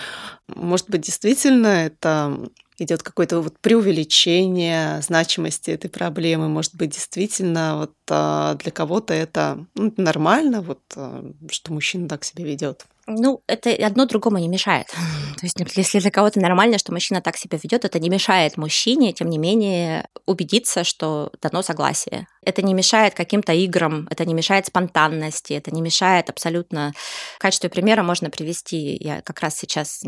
может 0.48 0.90
быть, 0.90 1.02
действительно 1.02 1.86
это 1.86 2.50
идет 2.78 3.04
какое-то 3.04 3.42
вот 3.42 3.60
преувеличение 3.60 5.02
значимости 5.02 5.72
этой 5.72 5.90
проблемы. 5.90 6.48
Может 6.48 6.76
быть, 6.76 6.92
действительно, 6.92 7.78
вот 7.78 7.94
а, 8.10 8.56
для 8.56 8.72
кого-то 8.72 9.14
это 9.14 9.66
ну, 9.76 9.94
нормально, 9.98 10.62
вот, 10.62 10.82
а, 10.96 11.24
что 11.50 11.74
мужчина 11.74 12.08
так 12.08 12.24
себя 12.24 12.44
ведет. 12.46 12.86
Ну, 13.08 13.42
это 13.46 13.70
одно 13.86 14.08
другому 14.08 14.40
не 14.40 14.48
мешает. 14.48 14.88
То 15.38 15.46
есть, 15.46 15.60
если 15.76 16.00
для 16.00 16.10
кого-то 16.10 16.40
нормально, 16.40 16.80
что 16.80 16.92
мужчина 16.92 17.22
так 17.22 17.38
себя 17.38 17.60
ведет, 17.62 17.86
это 17.86 18.00
не 18.00 18.10
мешает 18.10 18.58
мужчине, 18.58 19.14
тем 19.14 19.30
не 19.30 19.38
менее, 19.38 20.08
убедиться, 20.26 20.84
что 20.84 21.32
дано 21.42 21.62
согласие. 21.62 22.28
Это 22.42 22.64
не 22.64 22.74
мешает 22.74 23.14
каким-то 23.14 23.54
играм, 23.54 24.08
это 24.10 24.26
не 24.26 24.34
мешает 24.34 24.66
спонтанности, 24.66 25.54
это 25.54 25.72
не 25.72 25.82
мешает 25.82 26.30
абсолютно... 26.30 26.94
В 27.36 27.40
качестве 27.40 27.70
примера 27.70 28.02
можно 28.02 28.32
привести, 28.32 28.98
я 29.00 29.22
как 29.22 29.40
раз 29.42 29.56
сейчас 29.56 30.02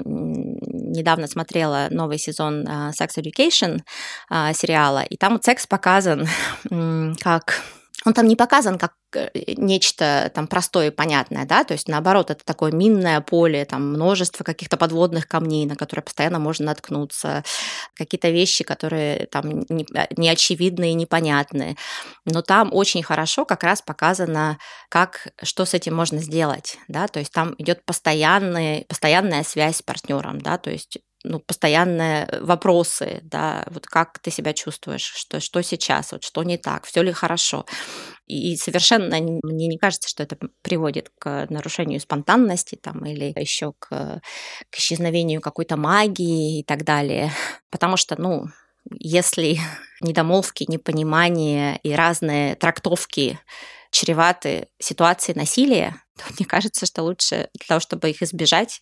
недавно 0.92 1.28
смотрела 1.28 1.88
новый 1.92 2.18
сезон 2.18 2.66
uh, 2.66 2.92
Sex 2.92 3.18
Education 3.18 3.82
uh, 4.32 4.54
сериала, 4.54 5.04
и 5.04 5.18
там 5.18 5.42
секс 5.42 5.68
показан 5.68 6.28
как 7.22 7.62
он 8.06 8.14
там 8.14 8.28
не 8.28 8.36
показан 8.36 8.78
как 8.78 8.94
э, 9.16 9.30
нечто 9.58 10.32
там 10.34 10.48
простое 10.48 10.88
и 10.88 10.92
понятное, 10.92 11.46
да, 11.46 11.64
то 11.64 11.74
есть 11.74 11.88
наоборот, 11.88 12.30
это 12.30 12.46
такое 12.46 12.72
минное 12.72 13.22
поле, 13.22 13.66
там 13.66 13.90
множество 13.90 14.44
каких-то 14.44 14.78
подводных 14.78 15.28
камней, 15.28 15.66
на 15.66 15.76
которые 15.76 16.04
постоянно 16.04 16.40
можно 16.40 16.68
наткнуться, 16.68 17.44
какие-то 17.96 18.30
вещи, 18.30 18.64
которые 18.64 19.26
там 19.28 19.66
неочевидные, 20.16 20.94
не 20.94 21.08
непонятные. 21.08 21.78
Но 22.26 22.42
там 22.42 22.70
очень 22.74 23.02
хорошо 23.02 23.46
как 23.46 23.64
раз 23.64 23.82
показано, 23.82 24.60
как, 24.90 25.30
что 25.42 25.66
с 25.66 25.74
этим 25.74 25.96
можно 25.96 26.20
сделать, 26.20 26.78
да, 26.88 27.08
то 27.08 27.20
есть 27.20 27.32
там 27.32 27.56
идет 27.58 27.84
постоянная, 27.86 28.84
постоянная 28.88 29.44
связь 29.44 29.78
с 29.78 29.82
партнером, 29.82 30.40
да, 30.42 30.58
то 30.58 30.70
есть 30.70 31.00
ну, 31.24 31.40
постоянные 31.40 32.28
вопросы, 32.42 33.20
да, 33.24 33.66
вот 33.70 33.86
как 33.86 34.20
ты 34.20 34.32
себя 34.32 34.54
чувствуешь, 34.54 35.04
что, 35.04 35.40
что 35.40 35.62
сейчас, 35.62 36.12
вот 36.12 36.24
что 36.24 36.44
не 36.44 36.58
так, 36.58 36.86
все 36.86 37.02
ли 37.02 37.12
хорошо. 37.12 37.66
И 38.28 38.56
совершенно 38.58 39.18
мне 39.20 39.68
не 39.68 39.78
кажется, 39.78 40.10
что 40.10 40.24
это 40.24 40.38
приводит 40.62 41.10
к 41.18 41.48
нарушению 41.50 42.00
спонтанности 42.00 42.76
там, 42.76 43.06
или 43.06 43.34
еще 43.40 43.74
к, 43.80 44.22
к 44.70 44.76
исчезновению 44.78 45.42
какой-то 45.42 45.78
магии 45.78 46.60
и 46.60 46.64
так 46.64 46.84
далее. 46.84 47.32
Потому 47.72 47.98
что, 47.98 48.20
ну, 48.22 48.46
если 48.92 49.60
недомолвки, 50.02 50.66
непонимание 50.68 51.80
и 51.84 51.94
разные 51.94 52.56
трактовки 52.56 53.40
чреваты 53.92 54.68
ситуацией 54.80 55.38
насилия, 55.38 55.96
то 56.18 56.24
мне 56.38 56.46
кажется, 56.46 56.86
что 56.86 57.04
лучше 57.04 57.50
для 57.54 57.68
того, 57.68 57.80
чтобы 57.80 58.10
их 58.10 58.22
избежать, 58.22 58.80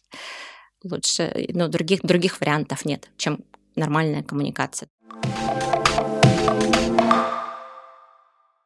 лучше, 0.86 1.48
ну, 1.50 1.67
других, 1.67 2.02
других 2.02 2.39
вариантов 2.39 2.86
нет, 2.86 3.10
чем 3.17 3.39
нормальная 3.76 4.24
коммуникация. 4.24 4.88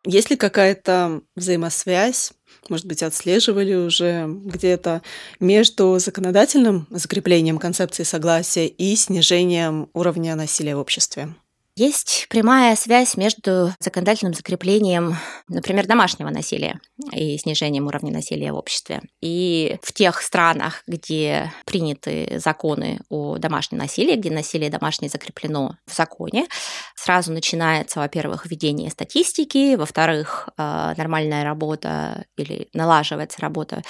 Есть 0.05 0.29
ли 0.29 0.37
какая-то 0.37 1.21
взаимосвязь, 1.35 2.31
может 2.69 2.85
быть, 2.85 3.03
отслеживали 3.03 3.75
уже 3.75 4.25
где-то 4.27 5.01
между 5.39 5.99
законодательным 5.99 6.87
закреплением 6.89 7.57
концепции 7.57 8.03
согласия 8.03 8.67
и 8.67 8.95
снижением 8.95 9.89
уровня 9.93 10.35
насилия 10.35 10.75
в 10.75 10.79
обществе? 10.79 11.35
Есть 11.79 12.25
прямая 12.27 12.75
связь 12.75 13.15
между 13.15 13.73
законодательным 13.79 14.33
закреплением, 14.33 15.15
например, 15.47 15.87
домашнего 15.87 16.29
насилия 16.29 16.81
и 17.13 17.37
снижением 17.37 17.87
уровня 17.87 18.11
насилия 18.11 18.51
в 18.51 18.57
обществе. 18.57 19.01
И 19.21 19.77
в 19.81 19.93
тех 19.93 20.21
странах, 20.21 20.83
где 20.87 21.53
приняты 21.65 22.37
законы 22.43 22.99
о 23.07 23.37
домашнем 23.37 23.77
насилии, 23.77 24.17
где 24.17 24.29
насилие 24.29 24.69
домашнее 24.69 25.09
закреплено 25.09 25.77
в 25.87 25.95
законе, 25.95 26.47
сразу 26.95 27.31
начинается, 27.31 27.99
во-первых, 28.01 28.45
введение 28.45 28.89
статистики, 28.89 29.75
во-вторых, 29.75 30.49
э, 30.57 30.93
нормальная 30.97 31.45
работа 31.45 32.25
или 32.35 32.67
налаживается 32.73 33.39
работа 33.39 33.83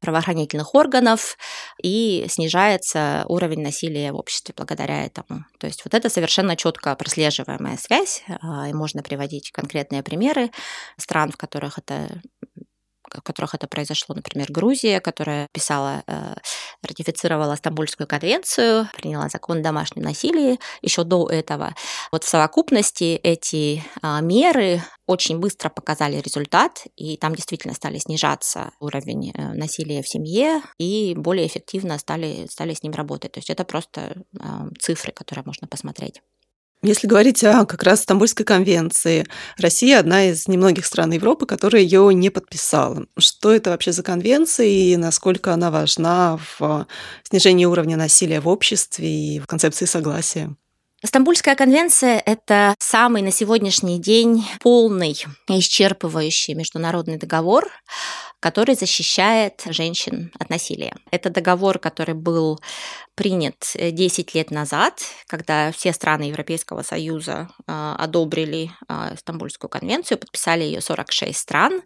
правоохранительных 0.00 0.76
органов, 0.76 1.36
и 1.82 2.24
снижается 2.28 3.24
уровень 3.26 3.62
насилия 3.62 4.12
в 4.12 4.16
обществе 4.16 4.54
благодаря 4.56 5.04
этому. 5.04 5.44
То 5.58 5.66
есть 5.66 5.84
вот 5.84 5.94
это 5.94 6.08
совершенно 6.08 6.54
четко 6.54 6.92
прослеживаемая 7.32 7.76
связь, 7.76 8.22
э, 8.28 8.70
и 8.70 8.72
можно 8.72 9.02
приводить 9.02 9.50
конкретные 9.52 10.02
примеры 10.02 10.50
стран, 10.98 11.30
в 11.30 11.36
которых 11.36 11.78
это 11.78 12.20
в 13.14 13.22
которых 13.22 13.54
это 13.54 13.66
произошло, 13.66 14.14
например, 14.14 14.50
Грузия, 14.50 14.98
которая 14.98 15.46
писала, 15.52 16.02
э, 16.06 16.34
ратифицировала 16.82 17.56
Стамбульскую 17.56 18.06
конвенцию, 18.06 18.88
приняла 18.96 19.28
закон 19.28 19.58
о 19.58 19.62
домашнем 19.62 20.02
насилии 20.02 20.58
еще 20.80 21.04
до 21.04 21.28
этого. 21.28 21.74
Вот 22.10 22.24
в 22.24 22.28
совокупности 22.28 23.20
эти 23.22 23.84
а, 24.00 24.22
меры 24.22 24.82
очень 25.06 25.38
быстро 25.38 25.68
показали 25.68 26.20
результат, 26.20 26.84
и 26.96 27.18
там 27.18 27.34
действительно 27.34 27.74
стали 27.74 27.98
снижаться 27.98 28.70
уровень 28.80 29.30
э, 29.34 29.52
насилия 29.52 30.02
в 30.02 30.08
семье, 30.08 30.62
и 30.78 31.14
более 31.14 31.46
эффективно 31.46 31.98
стали, 31.98 32.46
стали 32.50 32.72
с 32.72 32.82
ним 32.82 32.92
работать. 32.92 33.32
То 33.32 33.38
есть 33.38 33.50
это 33.50 33.64
просто 33.64 34.22
а, 34.40 34.68
цифры, 34.80 35.12
которые 35.12 35.44
можно 35.44 35.68
посмотреть. 35.68 36.22
Если 36.84 37.06
говорить 37.06 37.44
о 37.44 37.64
как 37.64 37.84
раз 37.84 38.02
Стамбульской 38.02 38.44
конвенции, 38.44 39.26
Россия 39.56 40.00
одна 40.00 40.24
из 40.30 40.48
немногих 40.48 40.84
стран 40.84 41.12
Европы, 41.12 41.46
которая 41.46 41.80
ее 41.82 42.12
не 42.12 42.28
подписала. 42.28 43.06
Что 43.16 43.52
это 43.52 43.70
вообще 43.70 43.92
за 43.92 44.02
конвенция 44.02 44.66
и 44.66 44.96
насколько 44.96 45.54
она 45.54 45.70
важна 45.70 46.40
в 46.58 46.86
снижении 47.22 47.66
уровня 47.66 47.96
насилия 47.96 48.40
в 48.40 48.48
обществе 48.48 49.08
и 49.36 49.38
в 49.38 49.46
концепции 49.46 49.84
согласия? 49.84 50.56
Стамбульская 51.04 51.56
конвенция– 51.56 52.22
это 52.26 52.76
самый 52.78 53.22
на 53.22 53.32
сегодняшний 53.32 53.98
день 53.98 54.46
полный 54.60 55.16
исчерпывающий 55.48 56.54
международный 56.54 57.16
договор, 57.16 57.72
который 58.38 58.76
защищает 58.76 59.62
женщин 59.66 60.30
от 60.38 60.48
насилия. 60.48 60.94
Это 61.10 61.28
договор, 61.28 61.80
который 61.80 62.14
был 62.14 62.60
принят 63.16 63.72
10 63.74 64.34
э, 64.34 64.38
лет 64.38 64.50
назад, 64.52 65.00
когда 65.26 65.72
все 65.72 65.92
страны 65.92 66.24
Европейского 66.24 66.82
Союза 66.82 67.48
а, 67.66 67.96
одобрили 67.96 68.70
а, 68.88 69.16
Стамбульскую 69.16 69.68
конвенцию, 69.68 70.18
подписали 70.18 70.62
ее 70.62 70.80
46 70.80 71.36
стран. 71.36 71.82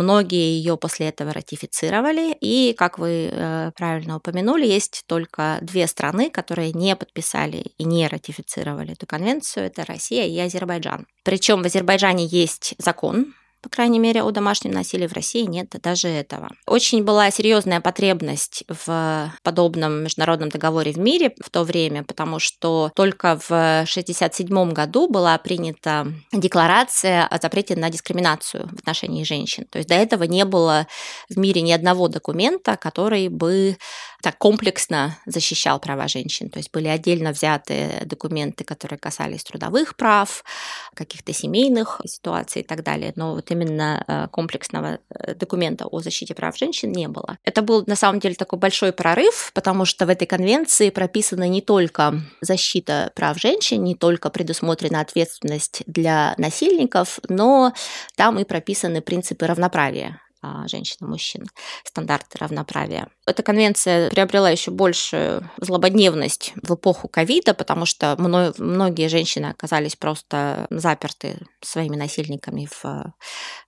Многие 0.00 0.56
ее 0.56 0.78
после 0.78 1.08
этого 1.10 1.30
ратифицировали, 1.34 2.34
и, 2.40 2.72
как 2.72 2.98
вы 2.98 3.28
э, 3.30 3.70
правильно 3.76 4.16
упомянули, 4.16 4.64
есть 4.64 5.02
только 5.06 5.58
две 5.60 5.86
страны, 5.86 6.30
которые 6.30 6.72
не 6.72 6.96
подписали 6.96 7.72
и 7.76 7.84
не 7.84 8.08
ратифицировали 8.08 8.92
эту 8.92 9.06
конвенцию. 9.06 9.66
Это 9.66 9.84
Россия 9.84 10.26
и 10.26 10.38
Азербайджан. 10.38 11.06
Причем 11.22 11.62
в 11.62 11.66
Азербайджане 11.66 12.24
есть 12.24 12.74
закон 12.78 13.34
по 13.62 13.68
крайней 13.68 13.98
мере, 13.98 14.22
о 14.22 14.30
домашнем 14.30 14.72
насилии 14.72 15.06
в 15.06 15.12
России 15.12 15.42
нет 15.42 15.74
даже 15.82 16.08
этого. 16.08 16.50
Очень 16.66 17.04
была 17.04 17.30
серьезная 17.30 17.80
потребность 17.80 18.64
в 18.68 19.32
подобном 19.42 20.04
международном 20.04 20.48
договоре 20.48 20.92
в 20.92 20.98
мире 20.98 21.34
в 21.42 21.50
то 21.50 21.64
время, 21.64 22.02
потому 22.02 22.38
что 22.38 22.90
только 22.94 23.38
в 23.38 23.50
1967 23.50 24.72
году 24.72 25.08
была 25.08 25.36
принята 25.38 26.06
декларация 26.32 27.26
о 27.26 27.38
запрете 27.38 27.76
на 27.76 27.90
дискриминацию 27.90 28.68
в 28.68 28.78
отношении 28.78 29.24
женщин. 29.24 29.66
То 29.70 29.78
есть 29.78 29.88
до 29.88 29.94
этого 29.94 30.24
не 30.24 30.44
было 30.44 30.86
в 31.28 31.38
мире 31.38 31.60
ни 31.62 31.72
одного 31.72 32.08
документа, 32.08 32.76
который 32.76 33.28
бы 33.28 33.76
так 34.22 34.38
комплексно 34.38 35.16
защищал 35.26 35.80
права 35.80 36.08
женщин. 36.08 36.50
То 36.50 36.58
есть 36.58 36.70
были 36.72 36.88
отдельно 36.88 37.32
взяты 37.32 38.02
документы, 38.04 38.64
которые 38.64 38.98
касались 38.98 39.44
трудовых 39.44 39.96
прав, 39.96 40.44
каких-то 40.94 41.32
семейных 41.32 42.00
ситуаций 42.06 42.62
и 42.62 42.64
так 42.64 42.82
далее. 42.82 43.12
Но 43.16 43.34
вот 43.34 43.50
именно 43.50 44.04
э, 44.06 44.28
комплексного 44.30 44.98
э, 45.10 45.34
документа 45.34 45.86
о 45.86 46.00
защите 46.00 46.34
прав 46.34 46.56
женщин 46.58 46.92
не 46.92 47.08
было. 47.08 47.38
Это 47.44 47.62
был 47.62 47.84
на 47.86 47.96
самом 47.96 48.20
деле 48.20 48.34
такой 48.34 48.58
большой 48.58 48.92
прорыв, 48.92 49.50
потому 49.54 49.84
что 49.84 50.06
в 50.06 50.08
этой 50.08 50.26
конвенции 50.26 50.90
прописана 50.90 51.48
не 51.48 51.62
только 51.62 52.20
защита 52.40 53.12
прав 53.14 53.38
женщин, 53.38 53.84
не 53.84 53.94
только 53.94 54.30
предусмотрена 54.30 55.00
ответственность 55.00 55.82
для 55.86 56.34
насильников, 56.36 57.20
но 57.28 57.72
там 58.16 58.38
и 58.38 58.44
прописаны 58.44 59.00
принципы 59.00 59.46
равноправия 59.46 60.20
женщин 60.66 60.96
и 61.02 61.04
мужчин, 61.04 61.46
стандарты 61.84 62.38
равноправия. 62.38 63.08
Эта 63.26 63.42
конвенция 63.42 64.10
приобрела 64.10 64.50
еще 64.50 64.70
большую 64.70 65.48
злободневность 65.58 66.52
в 66.62 66.74
эпоху 66.74 67.08
ковида, 67.08 67.54
потому 67.54 67.86
что 67.86 68.14
многие 68.18 69.08
женщины 69.08 69.46
оказались 69.46 69.96
просто 69.96 70.66
заперты 70.70 71.38
своими 71.60 71.96
насильниками 71.96 72.68
в, 72.70 73.14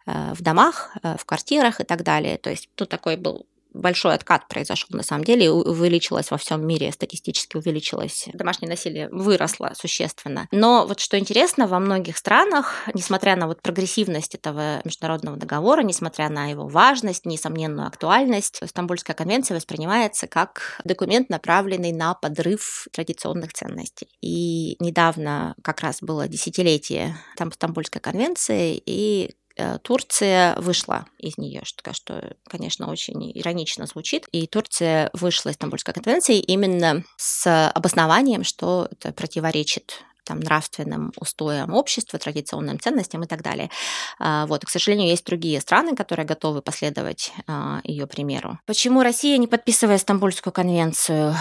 э, 0.07 0.35
в 0.35 0.43
домах, 0.43 0.97
э, 1.03 1.17
в 1.19 1.25
квартирах 1.25 1.81
и 1.81 1.85
так 1.85 2.03
далее. 2.03 2.39
То 2.39 2.51
есть 2.51 2.69
тут 2.75 2.89
такой 2.89 3.17
был 3.17 3.47
большой 3.73 4.15
откат 4.15 4.49
произошел 4.49 4.89
на 4.91 5.03
самом 5.03 5.25
деле, 5.25 5.51
увеличилось 5.51 6.31
во 6.31 6.37
всем 6.37 6.67
мире, 6.67 6.93
статистически 6.93 7.57
увеличилось. 7.57 8.29
Домашнее 8.33 8.69
насилие 8.69 9.09
выросло 9.11 9.73
существенно. 9.75 10.49
Но 10.51 10.87
вот 10.87 11.01
что 11.01 11.19
интересно, 11.19 11.67
во 11.67 11.79
многих 11.79 12.17
странах, 12.17 12.89
несмотря 12.95 13.37
на 13.37 13.47
вот 13.47 13.63
прогрессивность 13.63 14.35
этого 14.35 14.81
международного 14.85 15.37
договора, 15.37 15.83
несмотря 15.83 16.29
на 16.29 16.47
его 16.47 16.67
важность, 16.67 17.27
несомненную 17.27 17.87
актуальность, 17.87 18.61
Стамбульская 18.65 19.15
конвенция 19.17 19.57
воспринимается 19.57 20.27
как 20.27 20.81
документ, 20.85 21.29
направленный 21.31 21.93
на 21.93 22.15
подрыв 22.15 22.87
традиционных 22.93 23.53
ценностей. 23.53 24.09
И 24.21 24.77
недавно 24.81 25.55
как 25.63 25.81
раз 25.81 25.99
было 26.01 26.29
десятилетие 26.29 27.17
там 27.37 27.53
Стамбульской 27.53 28.01
конвенции, 28.01 28.81
и 28.85 29.35
Турция 29.83 30.57
вышла 30.57 31.07
из 31.19 31.38
нее, 31.38 31.62
что, 31.65 31.93
что, 31.93 32.37
конечно, 32.49 32.91
очень 32.91 33.31
иронично 33.38 33.87
звучит. 33.87 34.27
И 34.33 34.47
Турция 34.47 35.11
вышла 35.12 35.51
из 35.51 35.57
Стамбульской 35.57 35.95
конвенции 35.95 36.38
именно 36.38 37.05
с 37.17 37.71
обоснованием, 37.71 38.45
что 38.45 38.88
это 38.91 39.12
противоречит 39.12 40.03
там, 40.25 40.41
нравственным 40.41 41.12
устоям 41.17 41.75
общества, 41.75 42.19
традиционным 42.19 42.79
ценностям 42.79 43.23
и 43.23 43.27
так 43.27 43.43
далее. 43.43 43.71
А, 44.19 44.47
вот. 44.47 44.65
К 44.65 44.69
сожалению, 44.69 45.09
есть 45.09 45.27
другие 45.27 45.61
страны, 45.61 45.97
которые 45.97 46.27
готовы 46.27 46.62
последовать 46.62 47.33
а, 47.47 47.81
ее 47.85 48.07
примеру. 48.07 48.59
Почему 48.67 49.03
Россия 49.03 49.37
не 49.38 49.47
подписывает 49.47 50.01
Стамбульскую 50.01 50.53
конвенцию? 50.53 51.35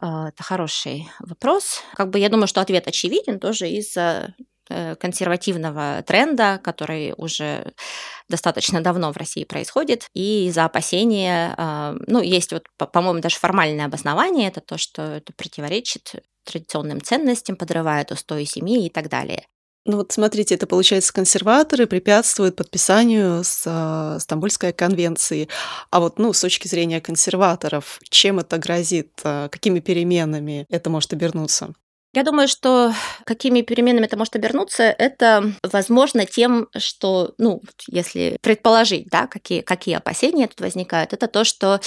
А, 0.00 0.28
это 0.28 0.42
хороший 0.42 1.08
вопрос. 1.20 1.82
Как 1.94 2.10
бы 2.10 2.18
я 2.18 2.28
думаю, 2.28 2.46
что 2.46 2.60
ответ 2.60 2.86
очевиден 2.86 3.40
тоже 3.40 3.68
из-за 3.68 4.00
Э, 4.00 4.32
консервативного 4.98 6.02
тренда, 6.06 6.60
который 6.62 7.14
уже 7.16 7.72
достаточно 8.28 8.80
давно 8.80 9.12
в 9.12 9.16
России 9.16 9.44
происходит, 9.44 10.06
и 10.14 10.46
из-за 10.46 10.64
опасения, 10.64 11.54
а, 11.56 11.96
ну, 12.06 12.20
есть 12.20 12.52
вот, 12.52 12.64
по-моему, 12.76 13.20
даже 13.20 13.36
формальное 13.36 13.86
обоснование, 13.86 14.48
это 14.48 14.60
то, 14.60 14.78
что 14.78 15.02
это 15.02 15.32
противоречит 15.36 16.14
традиционным 16.44 17.02
ценностям, 17.02 17.56
подрывает 17.56 18.12
устои 18.12 18.44
семьи 18.44 18.86
и 18.86 18.90
так 18.90 19.08
далее. 19.08 19.44
Ну 19.86 19.96
вот 19.96 20.12
смотрите, 20.12 20.54
это 20.54 20.66
получается 20.66 21.12
консерваторы 21.12 21.86
препятствуют 21.86 22.54
подписанию 22.54 23.42
с 23.42 23.62
э, 23.64 24.20
Стамбульской 24.20 24.74
конвенции. 24.74 25.48
А 25.90 26.00
вот, 26.00 26.18
ну, 26.18 26.34
с 26.34 26.40
точки 26.40 26.68
зрения 26.68 27.00
консерваторов, 27.00 27.98
чем 28.10 28.38
это 28.38 28.58
грозит, 28.58 29.10
э, 29.24 29.48
какими 29.50 29.80
переменами 29.80 30.66
это 30.68 30.90
может 30.90 31.14
обернуться? 31.14 31.74
Я 32.12 32.24
думаю, 32.24 32.48
что 32.48 32.92
какими 33.24 33.60
переменами 33.60 34.06
это 34.06 34.16
может 34.16 34.34
обернуться, 34.34 34.82
это 34.82 35.52
возможно 35.62 36.26
тем, 36.26 36.66
что, 36.76 37.34
ну, 37.38 37.62
если 37.86 38.36
предположить, 38.42 39.06
да, 39.08 39.28
какие, 39.28 39.60
какие 39.60 39.94
опасения 39.94 40.48
тут 40.48 40.60
возникают, 40.60 41.12
это 41.12 41.28
то, 41.28 41.44
что 41.44 41.80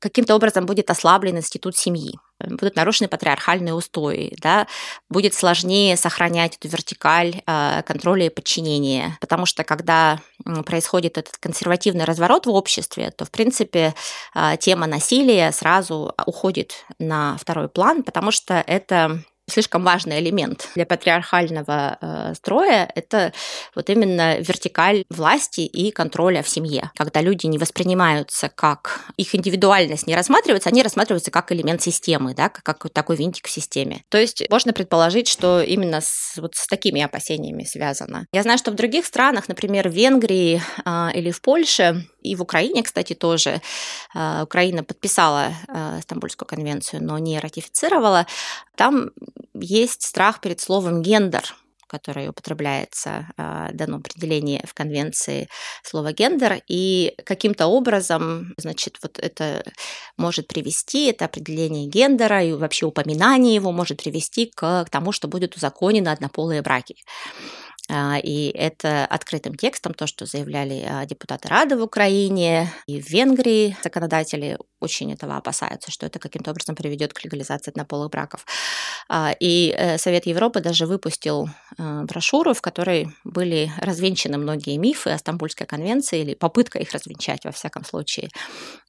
каким-то 0.00 0.34
образом 0.34 0.66
будет 0.66 0.90
ослаблен 0.90 1.38
институт 1.38 1.76
семьи, 1.76 2.18
будут 2.40 2.74
нарушены 2.76 3.08
патриархальные 3.08 3.74
устои, 3.74 4.34
да, 4.38 4.66
будет 5.08 5.34
сложнее 5.34 5.96
сохранять 5.96 6.56
эту 6.56 6.68
вертикаль 6.68 7.40
э, 7.46 7.82
контроля 7.86 8.26
и 8.26 8.30
подчинения, 8.30 9.16
потому 9.20 9.46
что 9.46 9.64
когда 9.64 10.20
происходит 10.66 11.16
этот 11.16 11.38
консервативный 11.38 12.04
разворот 12.04 12.44
в 12.46 12.50
обществе, 12.50 13.12
то, 13.12 13.24
в 13.24 13.30
принципе, 13.30 13.94
э, 14.34 14.56
тема 14.58 14.86
насилия 14.86 15.52
сразу 15.52 16.12
уходит 16.26 16.84
на 16.98 17.38
второй 17.38 17.68
план, 17.68 18.02
потому 18.02 18.30
что 18.30 18.62
это 18.66 19.22
слишком 19.48 19.84
важный 19.84 20.20
элемент 20.20 20.68
для 20.74 20.86
патриархального 20.86 21.98
э, 22.00 22.34
строя– 22.34 22.90
это 22.94 23.32
вот 23.74 23.90
именно 23.90 24.38
вертикаль 24.38 25.04
власти 25.10 25.60
и 25.60 25.90
контроля 25.90 26.42
в 26.42 26.48
семье. 26.48 26.90
Когда 26.96 27.20
люди 27.20 27.46
не 27.46 27.58
воспринимаются 27.58 28.48
как 28.48 29.00
их 29.16 29.34
индивидуальность 29.34 30.06
не 30.06 30.14
рассматривается, 30.14 30.70
они 30.70 30.82
рассматриваются 30.82 31.30
как 31.30 31.52
элемент 31.52 31.82
системы, 31.82 32.34
да, 32.34 32.48
как, 32.48 32.78
как 32.78 32.90
такой 32.90 33.16
винтик 33.16 33.46
в 33.46 33.50
системе. 33.50 34.02
То 34.08 34.18
есть 34.18 34.44
можно 34.50 34.72
предположить, 34.72 35.28
что 35.28 35.60
именно 35.60 36.00
с, 36.00 36.34
вот 36.36 36.54
с 36.54 36.66
такими 36.66 37.02
опасениями 37.02 37.64
связано. 37.64 38.26
Я 38.32 38.42
знаю, 38.42 38.58
что 38.58 38.70
в 38.70 38.74
других 38.74 39.06
странах, 39.06 39.48
например, 39.48 39.88
в 39.88 39.92
Венгрии 39.92 40.62
э, 40.84 41.08
или 41.14 41.30
в 41.30 41.40
Польше, 41.40 42.06
и 42.24 42.34
в 42.34 42.42
Украине, 42.42 42.82
кстати, 42.82 43.14
тоже 43.14 43.60
э, 44.14 44.42
Украина 44.42 44.82
подписала 44.82 45.52
э, 45.68 46.00
Стамбульскую 46.02 46.48
конвенцию, 46.48 47.04
но 47.04 47.18
не 47.18 47.38
ратифицировала. 47.38 48.26
Там 48.76 49.10
есть 49.54 50.02
страх 50.02 50.40
перед 50.40 50.60
словом 50.60 51.02
гендер, 51.02 51.54
которое 51.86 52.30
употребляется, 52.30 53.28
э, 53.36 53.68
дано 53.72 53.98
определение 53.98 54.64
в 54.66 54.74
конвенции 54.74 55.48
слова 55.82 56.12
гендер, 56.12 56.62
и 56.66 57.14
каким-то 57.24 57.66
образом, 57.66 58.54
значит, 58.56 58.98
вот 59.02 59.18
это 59.18 59.62
может 60.16 60.48
привести, 60.48 61.10
это 61.10 61.26
определение 61.26 61.86
гендера 61.86 62.42
и 62.42 62.52
вообще 62.52 62.86
упоминание 62.86 63.54
его 63.54 63.70
может 63.70 64.02
привести 64.02 64.50
к, 64.54 64.86
тому, 64.90 65.12
что 65.12 65.28
будет 65.28 65.56
узаконено 65.56 66.10
однополые 66.10 66.62
браки. 66.62 66.96
А, 67.90 68.18
и 68.18 68.48
это 68.48 69.04
открытым 69.04 69.54
текстом 69.54 69.92
то, 69.92 70.06
что 70.06 70.24
заявляли 70.24 70.84
а, 70.88 71.04
депутаты 71.04 71.48
Рады 71.48 71.76
в 71.76 71.82
Украине 71.82 72.72
и 72.86 73.00
в 73.00 73.10
Венгрии. 73.10 73.76
Законодатели 73.82 74.58
очень 74.80 75.12
этого 75.12 75.36
опасаются, 75.36 75.90
что 75.90 76.06
это 76.06 76.18
каким-то 76.18 76.50
образом 76.50 76.76
приведет 76.76 77.12
к 77.12 77.22
легализации 77.22 77.70
однополых 77.70 78.10
браков. 78.10 78.46
А, 79.08 79.34
и 79.38 79.74
э, 79.76 79.98
Совет 79.98 80.26
Европы 80.26 80.60
даже 80.60 80.86
выпустил 80.86 81.48
брошюру, 81.76 82.54
в 82.54 82.62
которой 82.62 83.08
были 83.24 83.70
развенчаны 83.78 84.38
многие 84.38 84.76
мифы 84.76 85.10
о 85.10 85.18
Стамбульской 85.18 85.66
конвенции 85.66 86.20
или 86.20 86.34
попытка 86.34 86.78
их 86.78 86.92
развенчать, 86.92 87.44
во 87.44 87.52
всяком 87.52 87.84
случае, 87.84 88.30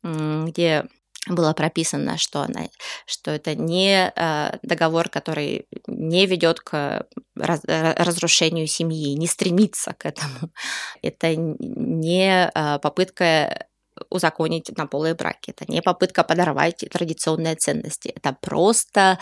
где 0.04 0.86
было 1.28 1.54
прописано, 1.54 2.18
что, 2.18 2.42
она, 2.42 2.68
что 3.06 3.32
это 3.32 3.56
не 3.56 4.12
э, 4.16 4.58
договор, 4.62 5.10
который 5.10 5.68
не 5.88 6.26
ведет 6.26 6.60
к 6.60 7.08
раз, 7.36 7.62
разрушению 7.66 8.68
семьи, 8.68 9.14
не 9.16 9.28
стремится 9.28 9.94
к 9.94 10.06
этому. 10.06 10.52
Это 11.02 11.36
не 11.36 12.52
э, 12.54 12.80
попытка 12.80 13.68
узаконить 14.10 14.70
однополые 14.70 15.16
браки, 15.16 15.52
это 15.52 15.72
не 15.72 15.82
попытка 15.82 16.26
подорвать 16.26 16.84
традиционные 16.92 17.56
ценности, 17.56 18.10
это 18.10 18.36
просто 18.42 19.20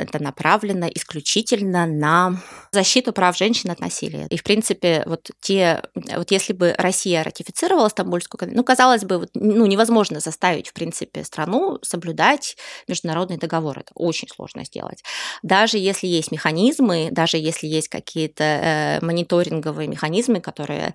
это 0.00 0.22
направлено 0.22 0.88
исключительно 0.88 1.86
на 1.86 2.40
защиту 2.72 3.12
прав 3.12 3.36
женщин 3.36 3.70
от 3.70 3.80
насилия. 3.80 4.26
И, 4.30 4.36
в 4.36 4.42
принципе, 4.42 5.02
вот 5.06 5.30
те, 5.40 5.82
вот 5.94 6.30
если 6.30 6.52
бы 6.52 6.74
Россия 6.78 7.22
ратифицировала 7.22 7.88
Стамбульскую 7.88 8.38
конвенцию, 8.38 8.60
ну, 8.60 8.64
казалось 8.64 9.04
бы, 9.04 9.18
вот, 9.18 9.30
ну, 9.34 9.66
невозможно 9.66 10.20
заставить, 10.20 10.68
в 10.68 10.72
принципе, 10.72 11.24
страну 11.24 11.78
соблюдать 11.82 12.56
международный 12.88 13.38
договор. 13.38 13.78
Это 13.78 13.92
очень 13.94 14.28
сложно 14.28 14.64
сделать. 14.64 15.02
Даже 15.42 15.78
если 15.78 16.06
есть 16.06 16.32
механизмы, 16.32 17.08
даже 17.10 17.36
если 17.36 17.66
есть 17.66 17.88
какие-то 17.88 18.44
э, 18.44 19.04
мониторинговые 19.04 19.88
механизмы, 19.88 20.40
которые, 20.40 20.94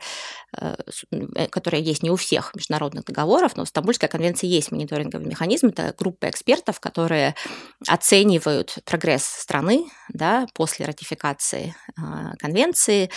э, 0.59 0.75
э 1.11 1.47
которые 1.47 1.83
есть 1.83 2.03
не 2.03 2.09
у 2.09 2.15
всех 2.15 2.53
международных 2.55 3.05
договоров, 3.05 3.55
но 3.55 3.65
в 3.65 3.69
Стамбульской 3.69 4.09
конвенции 4.09 4.47
есть 4.47 4.71
мониторинговый 4.71 5.27
механизм, 5.27 5.67
это 5.67 5.93
группа 5.97 6.29
экспертов, 6.29 6.79
которые 6.79 7.35
оценивают 7.87 8.77
прогресс 8.85 9.23
страны 9.23 9.85
да, 10.09 10.47
после 10.53 10.85
ратификации 10.85 11.75
а, 11.97 12.35
конвенции, 12.37 13.09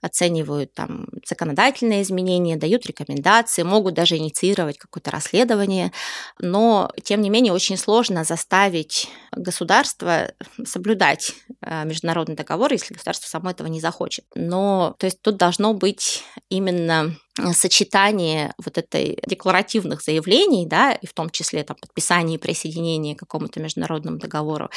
оценивают 0.00 0.74
там 0.74 1.06
законодательные 1.26 2.02
изменения, 2.02 2.56
дают 2.56 2.86
рекомендации, 2.86 3.62
могут 3.62 3.94
даже 3.94 4.16
инициировать 4.16 4.78
какое-то 4.78 5.10
расследование, 5.10 5.92
но 6.38 6.90
тем 7.02 7.20
не 7.20 7.30
менее 7.30 7.52
очень 7.52 7.76
сложно 7.76 8.24
заставить 8.24 9.08
государство 9.36 10.32
соблюдать 10.64 11.32
а, 11.60 11.84
международный 11.84 12.34
договор, 12.34 12.72
если 12.72 12.94
государство 12.94 13.28
само 13.28 13.50
этого 13.50 13.68
не 13.68 13.80
захочет. 13.80 14.24
Но 14.34 14.96
то 14.98 15.06
есть 15.06 15.20
тут 15.22 15.36
должно 15.36 15.74
быть 15.74 16.24
именно 16.48 17.14
сочетание 17.52 18.54
вот 18.64 18.78
этой 18.78 19.18
декларативных 19.26 20.02
заявлений, 20.02 20.66
да, 20.66 20.92
и 20.92 21.06
в 21.06 21.12
том 21.12 21.28
числе 21.30 21.62
там, 21.64 21.76
подписание 21.80 22.36
и 22.36 22.40
присоединение 22.40 23.14
к 23.14 23.20
какому-то 23.20 23.60
международному 23.60 24.18
договору, 24.18 24.70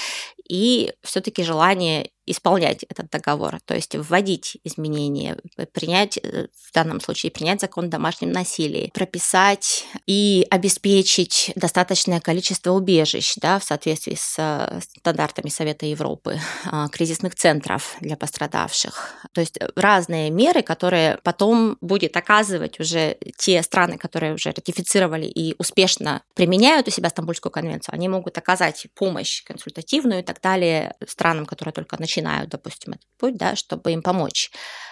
и 0.48 0.92
все-таки 1.02 1.44
желание 1.44 2.12
исполнять 2.32 2.84
этот 2.84 3.10
договор, 3.10 3.60
то 3.66 3.76
есть 3.76 3.96
вводить 3.96 4.58
изменения, 4.64 5.38
принять, 5.74 6.18
э, 6.18 6.48
в 6.54 6.74
данном 6.74 7.02
случае, 7.02 7.32
принять 7.32 7.62
закон 7.62 7.86
о 7.86 7.88
домашнем 7.88 8.32
насилии, 8.32 8.92
прописать 8.94 9.86
и 10.06 10.46
обеспечить 10.50 11.52
достаточное 11.56 12.20
количество 12.20 12.72
убежищ 12.72 13.36
да, 13.38 13.60
в 13.60 13.64
соответствии 13.64 14.16
с 14.16 14.36
э, 14.38 14.80
стандартами 15.00 15.50
Совета 15.50 15.86
Европы, 15.86 16.40
а, 16.66 16.88
кризисных 16.90 17.36
центров 17.36 17.96
для 18.02 18.16
пострадавших. 18.16 19.16
То 19.34 19.42
есть 19.42 19.60
разные 19.76 20.30
меры, 20.30 20.62
которые 20.62 21.18
потом 21.24 21.78
будет 21.82 22.16
оказывать 22.16 22.80
уже 22.80 23.18
те 23.38 23.62
страны, 23.64 23.98
которые 23.98 24.34
уже 24.34 24.52
ратифицировали 24.52 25.26
и 25.26 25.56
успешно 25.58 26.22
применяют 26.36 26.88
у 26.88 26.92
себя 26.92 27.10
Стамбульскую 27.10 27.52
конвенцию, 27.52 27.96
они 27.96 28.08
могут 28.08 28.38
оказать 28.38 28.88
помощь 28.96 29.44
консультативную 29.44 30.22
и 30.22 30.24
так 30.24 30.42
далее 30.42 30.96
странам, 31.08 31.46
которые 31.46 31.74
только 31.74 32.00
начинают 32.00 32.19
начинают, 32.20 32.50
допустим, 32.50 32.94
этот 32.94 33.08
путь, 33.18 33.38
да, 33.38 33.56
чтобы 33.56 33.92
им 33.92 34.02
помочь. 34.02 34.52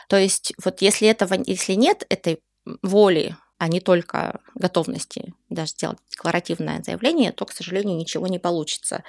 То 0.10 0.18
есть 0.18 0.54
вот 0.64 0.82
если 0.82 1.08
этого, 1.08 1.36
если 1.46 1.74
нет 1.74 2.06
этой 2.10 2.40
воли, 2.82 3.36
а 3.60 3.68
не 3.68 3.80
только 3.80 4.40
готовности 4.54 5.34
даже 5.50 5.72
сделать 5.72 5.98
декларативное 6.12 6.84
заявление, 6.84 7.32
то, 7.32 7.46
к 7.46 7.52
сожалению, 7.52 7.98
ничего 7.98 8.28
не 8.28 8.38
получится. 8.38 9.04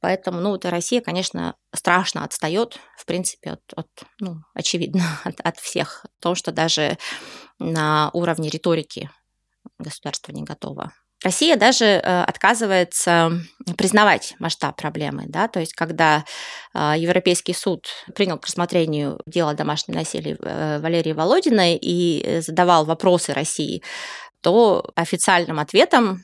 Поэтому, 0.00 0.40
ну, 0.40 0.50
вот 0.50 0.64
Россия, 0.64 1.00
конечно, 1.00 1.56
страшно 1.74 2.24
отстает, 2.24 2.78
в 2.96 3.04
принципе, 3.06 3.52
от, 3.52 3.62
от 3.74 3.88
ну, 4.20 4.36
очевидно, 4.54 5.02
от, 5.24 5.40
от 5.40 5.58
всех. 5.58 6.06
То, 6.20 6.34
что 6.34 6.52
даже 6.52 6.96
на 7.58 8.10
уровне 8.12 8.50
риторики 8.50 9.10
государство 9.78 10.32
не 10.32 10.44
готово 10.44 10.92
Россия 11.24 11.56
даже 11.56 11.84
э, 11.84 12.22
отказывается 12.22 13.40
признавать 13.76 14.36
масштаб 14.38 14.76
проблемы, 14.76 15.24
да, 15.26 15.48
то 15.48 15.58
есть 15.58 15.72
когда 15.74 16.24
э, 16.74 16.94
Европейский 16.96 17.54
суд 17.54 17.88
принял 18.14 18.38
к 18.38 18.46
рассмотрению 18.46 19.20
дело 19.26 19.50
о 19.50 19.54
домашнем 19.54 19.96
насилии 19.96 20.36
э, 20.40 20.78
Валерии 20.78 21.12
Володиной 21.12 21.76
и 21.76 22.40
задавал 22.40 22.84
вопросы 22.84 23.32
России, 23.32 23.82
то 24.42 24.88
официальным 24.94 25.58
ответом 25.58 26.22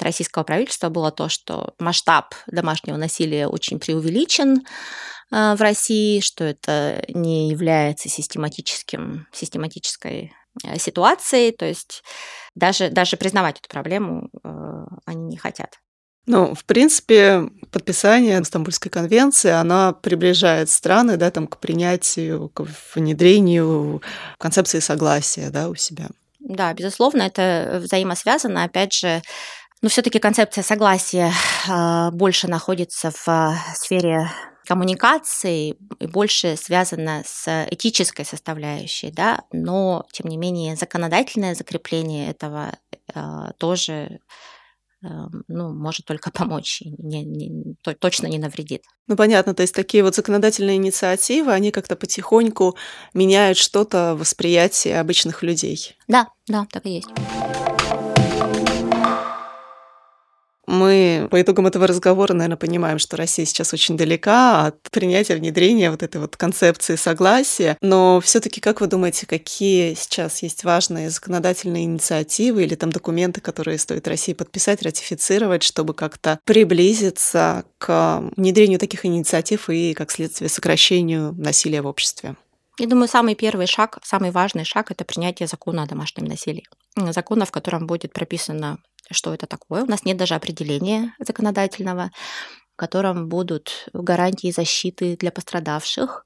российского 0.00 0.42
правительства 0.42 0.88
было 0.88 1.12
то, 1.12 1.28
что 1.28 1.74
масштаб 1.78 2.34
домашнего 2.46 2.96
насилия 2.96 3.46
очень 3.46 3.78
преувеличен 3.78 4.62
в 5.30 5.58
России, 5.60 6.20
что 6.20 6.44
это 6.44 7.04
не 7.08 7.50
является 7.50 8.08
систематическим, 8.08 9.26
систематической 9.32 10.32
ситуацией, 10.78 11.52
то 11.52 11.66
есть 11.66 12.02
даже, 12.54 12.90
даже 12.90 13.16
признавать 13.16 13.58
эту 13.58 13.68
проблему 13.68 14.30
э, 14.44 14.84
они 15.06 15.24
не 15.26 15.36
хотят. 15.36 15.78
Ну, 16.26 16.54
в 16.54 16.64
принципе, 16.64 17.48
подписание 17.72 18.42
Стамбульской 18.44 18.90
конвенции, 18.90 19.50
она 19.50 19.92
приближает 19.92 20.70
страны 20.70 21.16
да, 21.16 21.30
там, 21.32 21.48
к 21.48 21.58
принятию, 21.58 22.48
к 22.50 22.64
внедрению 22.94 24.02
концепции 24.38 24.78
согласия 24.78 25.50
да, 25.50 25.68
у 25.68 25.74
себя. 25.74 26.08
Да, 26.38 26.72
безусловно, 26.74 27.22
это 27.22 27.80
взаимосвязано. 27.82 28.64
Опять 28.64 28.92
же, 28.92 29.22
но 29.82 29.88
все-таки 29.88 30.20
концепция 30.20 30.62
согласия 30.62 31.32
э, 31.68 32.10
больше 32.12 32.48
находится 32.48 33.10
в 33.10 33.28
э, 33.28 33.54
сфере 33.74 34.30
коммуникации 34.64 35.76
и 35.98 36.06
больше 36.06 36.56
связано 36.56 37.24
с 37.26 37.66
этической 37.68 38.24
составляющей, 38.24 39.10
да, 39.10 39.42
но 39.52 40.06
тем 40.12 40.28
не 40.28 40.36
менее 40.36 40.76
законодательное 40.76 41.56
закрепление 41.56 42.30
этого 42.30 42.78
э, 43.12 43.20
тоже 43.58 44.20
ну, 45.48 45.74
может 45.74 46.06
только 46.06 46.30
помочь, 46.32 46.80
не, 46.84 47.24
не, 47.24 47.74
то, 47.82 47.92
точно 47.92 48.28
не 48.28 48.38
навредит. 48.38 48.84
Ну, 49.08 49.16
понятно, 49.16 49.52
то 49.52 49.62
есть 49.62 49.74
такие 49.74 50.04
вот 50.04 50.14
законодательные 50.14 50.76
инициативы, 50.76 51.52
они 51.52 51.72
как-то 51.72 51.96
потихоньку 51.96 52.76
меняют 53.12 53.58
что-то 53.58 54.14
в 54.14 54.20
восприятии 54.20 54.92
обычных 54.92 55.42
людей. 55.42 55.96
Да, 56.06 56.28
да, 56.46 56.68
так 56.70 56.86
и 56.86 56.90
есть. 56.90 57.08
Мы 60.72 61.28
по 61.30 61.38
итогам 61.38 61.66
этого 61.66 61.86
разговора, 61.86 62.32
наверное, 62.32 62.56
понимаем, 62.56 62.98
что 62.98 63.18
Россия 63.18 63.44
сейчас 63.44 63.74
очень 63.74 63.94
далека 63.98 64.64
от 64.64 64.80
принятия, 64.90 65.34
внедрения 65.34 65.90
вот 65.90 66.02
этой 66.02 66.18
вот 66.18 66.38
концепции 66.38 66.96
согласия. 66.96 67.76
Но 67.82 68.22
все 68.22 68.40
таки 68.40 68.58
как 68.62 68.80
вы 68.80 68.86
думаете, 68.86 69.26
какие 69.26 69.92
сейчас 69.92 70.42
есть 70.42 70.64
важные 70.64 71.10
законодательные 71.10 71.84
инициативы 71.84 72.64
или 72.64 72.74
там 72.74 72.90
документы, 72.90 73.42
которые 73.42 73.76
стоит 73.76 74.08
России 74.08 74.32
подписать, 74.32 74.82
ратифицировать, 74.82 75.62
чтобы 75.62 75.92
как-то 75.92 76.40
приблизиться 76.44 77.66
к 77.76 78.22
внедрению 78.38 78.78
таких 78.78 79.04
инициатив 79.04 79.68
и, 79.68 79.92
как 79.92 80.10
следствие, 80.10 80.48
сокращению 80.48 81.34
насилия 81.36 81.82
в 81.82 81.86
обществе? 81.86 82.34
Я 82.78 82.86
думаю, 82.86 83.08
самый 83.08 83.34
первый 83.34 83.66
шаг, 83.66 83.98
самый 84.02 84.30
важный 84.30 84.64
шаг– 84.64 84.90
это 84.90 85.04
принятие 85.04 85.46
закона 85.46 85.82
о 85.82 85.86
домашнем 85.86 86.24
насилии. 86.24 86.64
Закона, 86.96 87.44
в 87.44 87.50
котором 87.50 87.86
будет 87.86 88.14
прописано, 88.14 88.78
что 89.12 89.34
это 89.34 89.46
такое. 89.46 89.82
У 89.82 89.86
нас 89.86 90.04
нет 90.04 90.16
даже 90.16 90.34
определения 90.34 91.14
законодательного, 91.18 92.10
в 92.72 92.76
котором 92.76 93.28
будут 93.28 93.88
гарантии 93.92 94.50
защиты 94.50 95.16
для 95.16 95.30
пострадавших, 95.30 96.24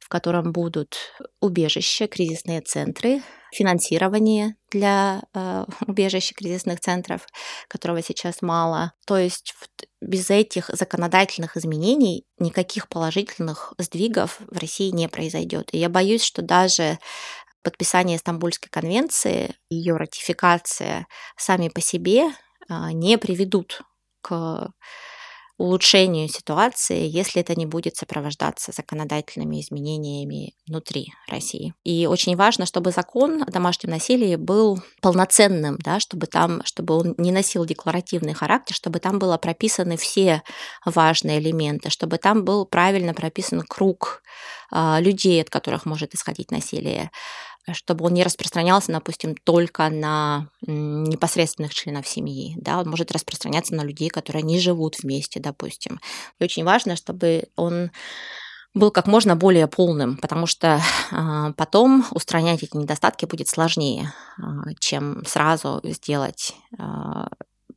в 0.00 0.08
котором 0.08 0.52
будут 0.52 0.96
убежища, 1.40 2.06
кризисные 2.06 2.60
центры, 2.60 3.22
финансирование 3.52 4.56
для 4.70 5.22
э, 5.34 5.64
убежищ 5.86 6.32
кризисных 6.34 6.80
центров, 6.80 7.26
которого 7.68 8.02
сейчас 8.02 8.42
мало. 8.42 8.92
То 9.06 9.18
есть 9.18 9.54
без 10.00 10.30
этих 10.30 10.68
законодательных 10.68 11.56
изменений 11.56 12.24
никаких 12.38 12.88
положительных 12.88 13.74
сдвигов 13.78 14.40
в 14.40 14.58
России 14.58 14.90
не 14.90 15.08
произойдет. 15.08 15.68
И 15.72 15.78
я 15.78 15.88
боюсь, 15.88 16.24
что 16.24 16.42
даже 16.42 16.98
подписание 17.62 18.18
Стамбульской 18.18 18.70
конвенции, 18.70 19.56
ее 19.70 19.96
ратификация 19.96 21.06
сами 21.36 21.68
по 21.68 21.80
себе 21.80 22.30
а, 22.68 22.92
не 22.92 23.18
приведут 23.18 23.82
к 24.20 24.72
улучшению 25.62 26.28
ситуации, 26.28 27.06
если 27.06 27.40
это 27.40 27.54
не 27.54 27.66
будет 27.66 27.96
сопровождаться 27.96 28.72
законодательными 28.72 29.60
изменениями 29.60 30.54
внутри 30.66 31.12
России. 31.28 31.72
И 31.84 32.06
очень 32.06 32.36
важно, 32.36 32.66
чтобы 32.66 32.90
закон 32.90 33.42
о 33.42 33.46
домашнем 33.46 33.90
насилии 33.90 34.34
был 34.36 34.82
полноценным, 35.00 35.76
да, 35.78 36.00
чтобы 36.00 36.26
там, 36.26 36.64
чтобы 36.64 36.94
он 36.96 37.14
не 37.16 37.30
носил 37.30 37.64
декларативный 37.64 38.34
характер, 38.34 38.74
чтобы 38.74 38.98
там 38.98 39.20
было 39.20 39.36
прописаны 39.36 39.96
все 39.96 40.42
важные 40.84 41.38
элементы, 41.38 41.90
чтобы 41.90 42.18
там 42.18 42.44
был 42.44 42.66
правильно 42.66 43.14
прописан 43.14 43.62
круг 43.62 44.22
э, 44.72 45.00
людей, 45.00 45.40
от 45.42 45.50
которых 45.50 45.86
может 45.86 46.14
исходить 46.14 46.50
насилие, 46.50 47.12
чтобы 47.70 48.04
он 48.06 48.14
не 48.14 48.24
распространялся, 48.24 48.92
допустим, 48.92 49.36
только 49.36 49.88
на 49.88 50.48
непосредственных 50.62 51.72
членов 51.72 52.08
семьи. 52.08 52.54
Да? 52.56 52.80
Он 52.80 52.88
может 52.88 53.12
распространяться 53.12 53.74
на 53.74 53.82
людей, 53.82 54.08
которые 54.08 54.42
не 54.42 54.58
живут 54.58 54.98
вместе, 55.02 55.40
допустим. 55.40 56.00
И 56.38 56.44
очень 56.44 56.64
важно, 56.64 56.96
чтобы 56.96 57.44
он 57.56 57.90
был 58.74 58.90
как 58.90 59.06
можно 59.06 59.36
более 59.36 59.66
полным, 59.66 60.16
потому 60.16 60.46
что 60.46 60.80
э, 61.10 61.52
потом 61.56 62.04
устранять 62.10 62.62
эти 62.62 62.76
недостатки 62.76 63.26
будет 63.26 63.48
сложнее, 63.48 64.12
э, 64.38 64.42
чем 64.78 65.24
сразу 65.26 65.80
сделать 65.84 66.54
э, 66.78 66.82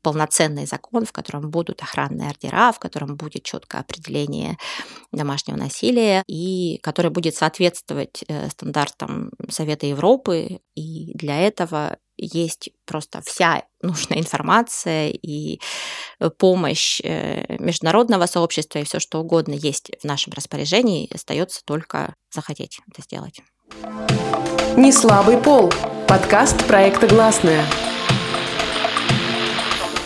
полноценный 0.05 0.67
закон, 0.67 1.03
в 1.03 1.11
котором 1.11 1.49
будут 1.49 1.81
охранные 1.81 2.29
ордера, 2.29 2.71
в 2.71 2.77
котором 2.77 3.15
будет 3.15 3.41
четкое 3.41 3.81
определение 3.81 4.55
домашнего 5.11 5.57
насилия 5.57 6.23
и 6.27 6.79
который 6.83 7.09
будет 7.09 7.33
соответствовать 7.33 8.23
э, 8.27 8.49
стандартам 8.51 9.31
Совета 9.49 9.87
Европы. 9.87 10.59
И 10.75 11.11
для 11.15 11.41
этого 11.41 11.97
есть 12.17 12.69
просто 12.85 13.23
вся 13.25 13.63
нужная 13.81 14.19
информация 14.19 15.09
и 15.09 15.59
помощь 16.37 17.01
э, 17.03 17.57
международного 17.57 18.27
сообщества 18.27 18.77
и 18.77 18.83
все 18.83 18.99
что 18.99 19.19
угодно 19.19 19.53
есть 19.53 19.89
в 19.99 20.03
нашем 20.03 20.33
распоряжении. 20.33 21.11
Остается 21.11 21.61
только 21.65 22.13
захотеть 22.31 22.79
это 22.91 23.01
сделать. 23.01 23.41
Не 24.77 24.91
слабый 24.91 25.39
пол. 25.39 25.73
Подкаст 26.07 26.63
проекта 26.67 27.07
«Гласная». 27.07 27.65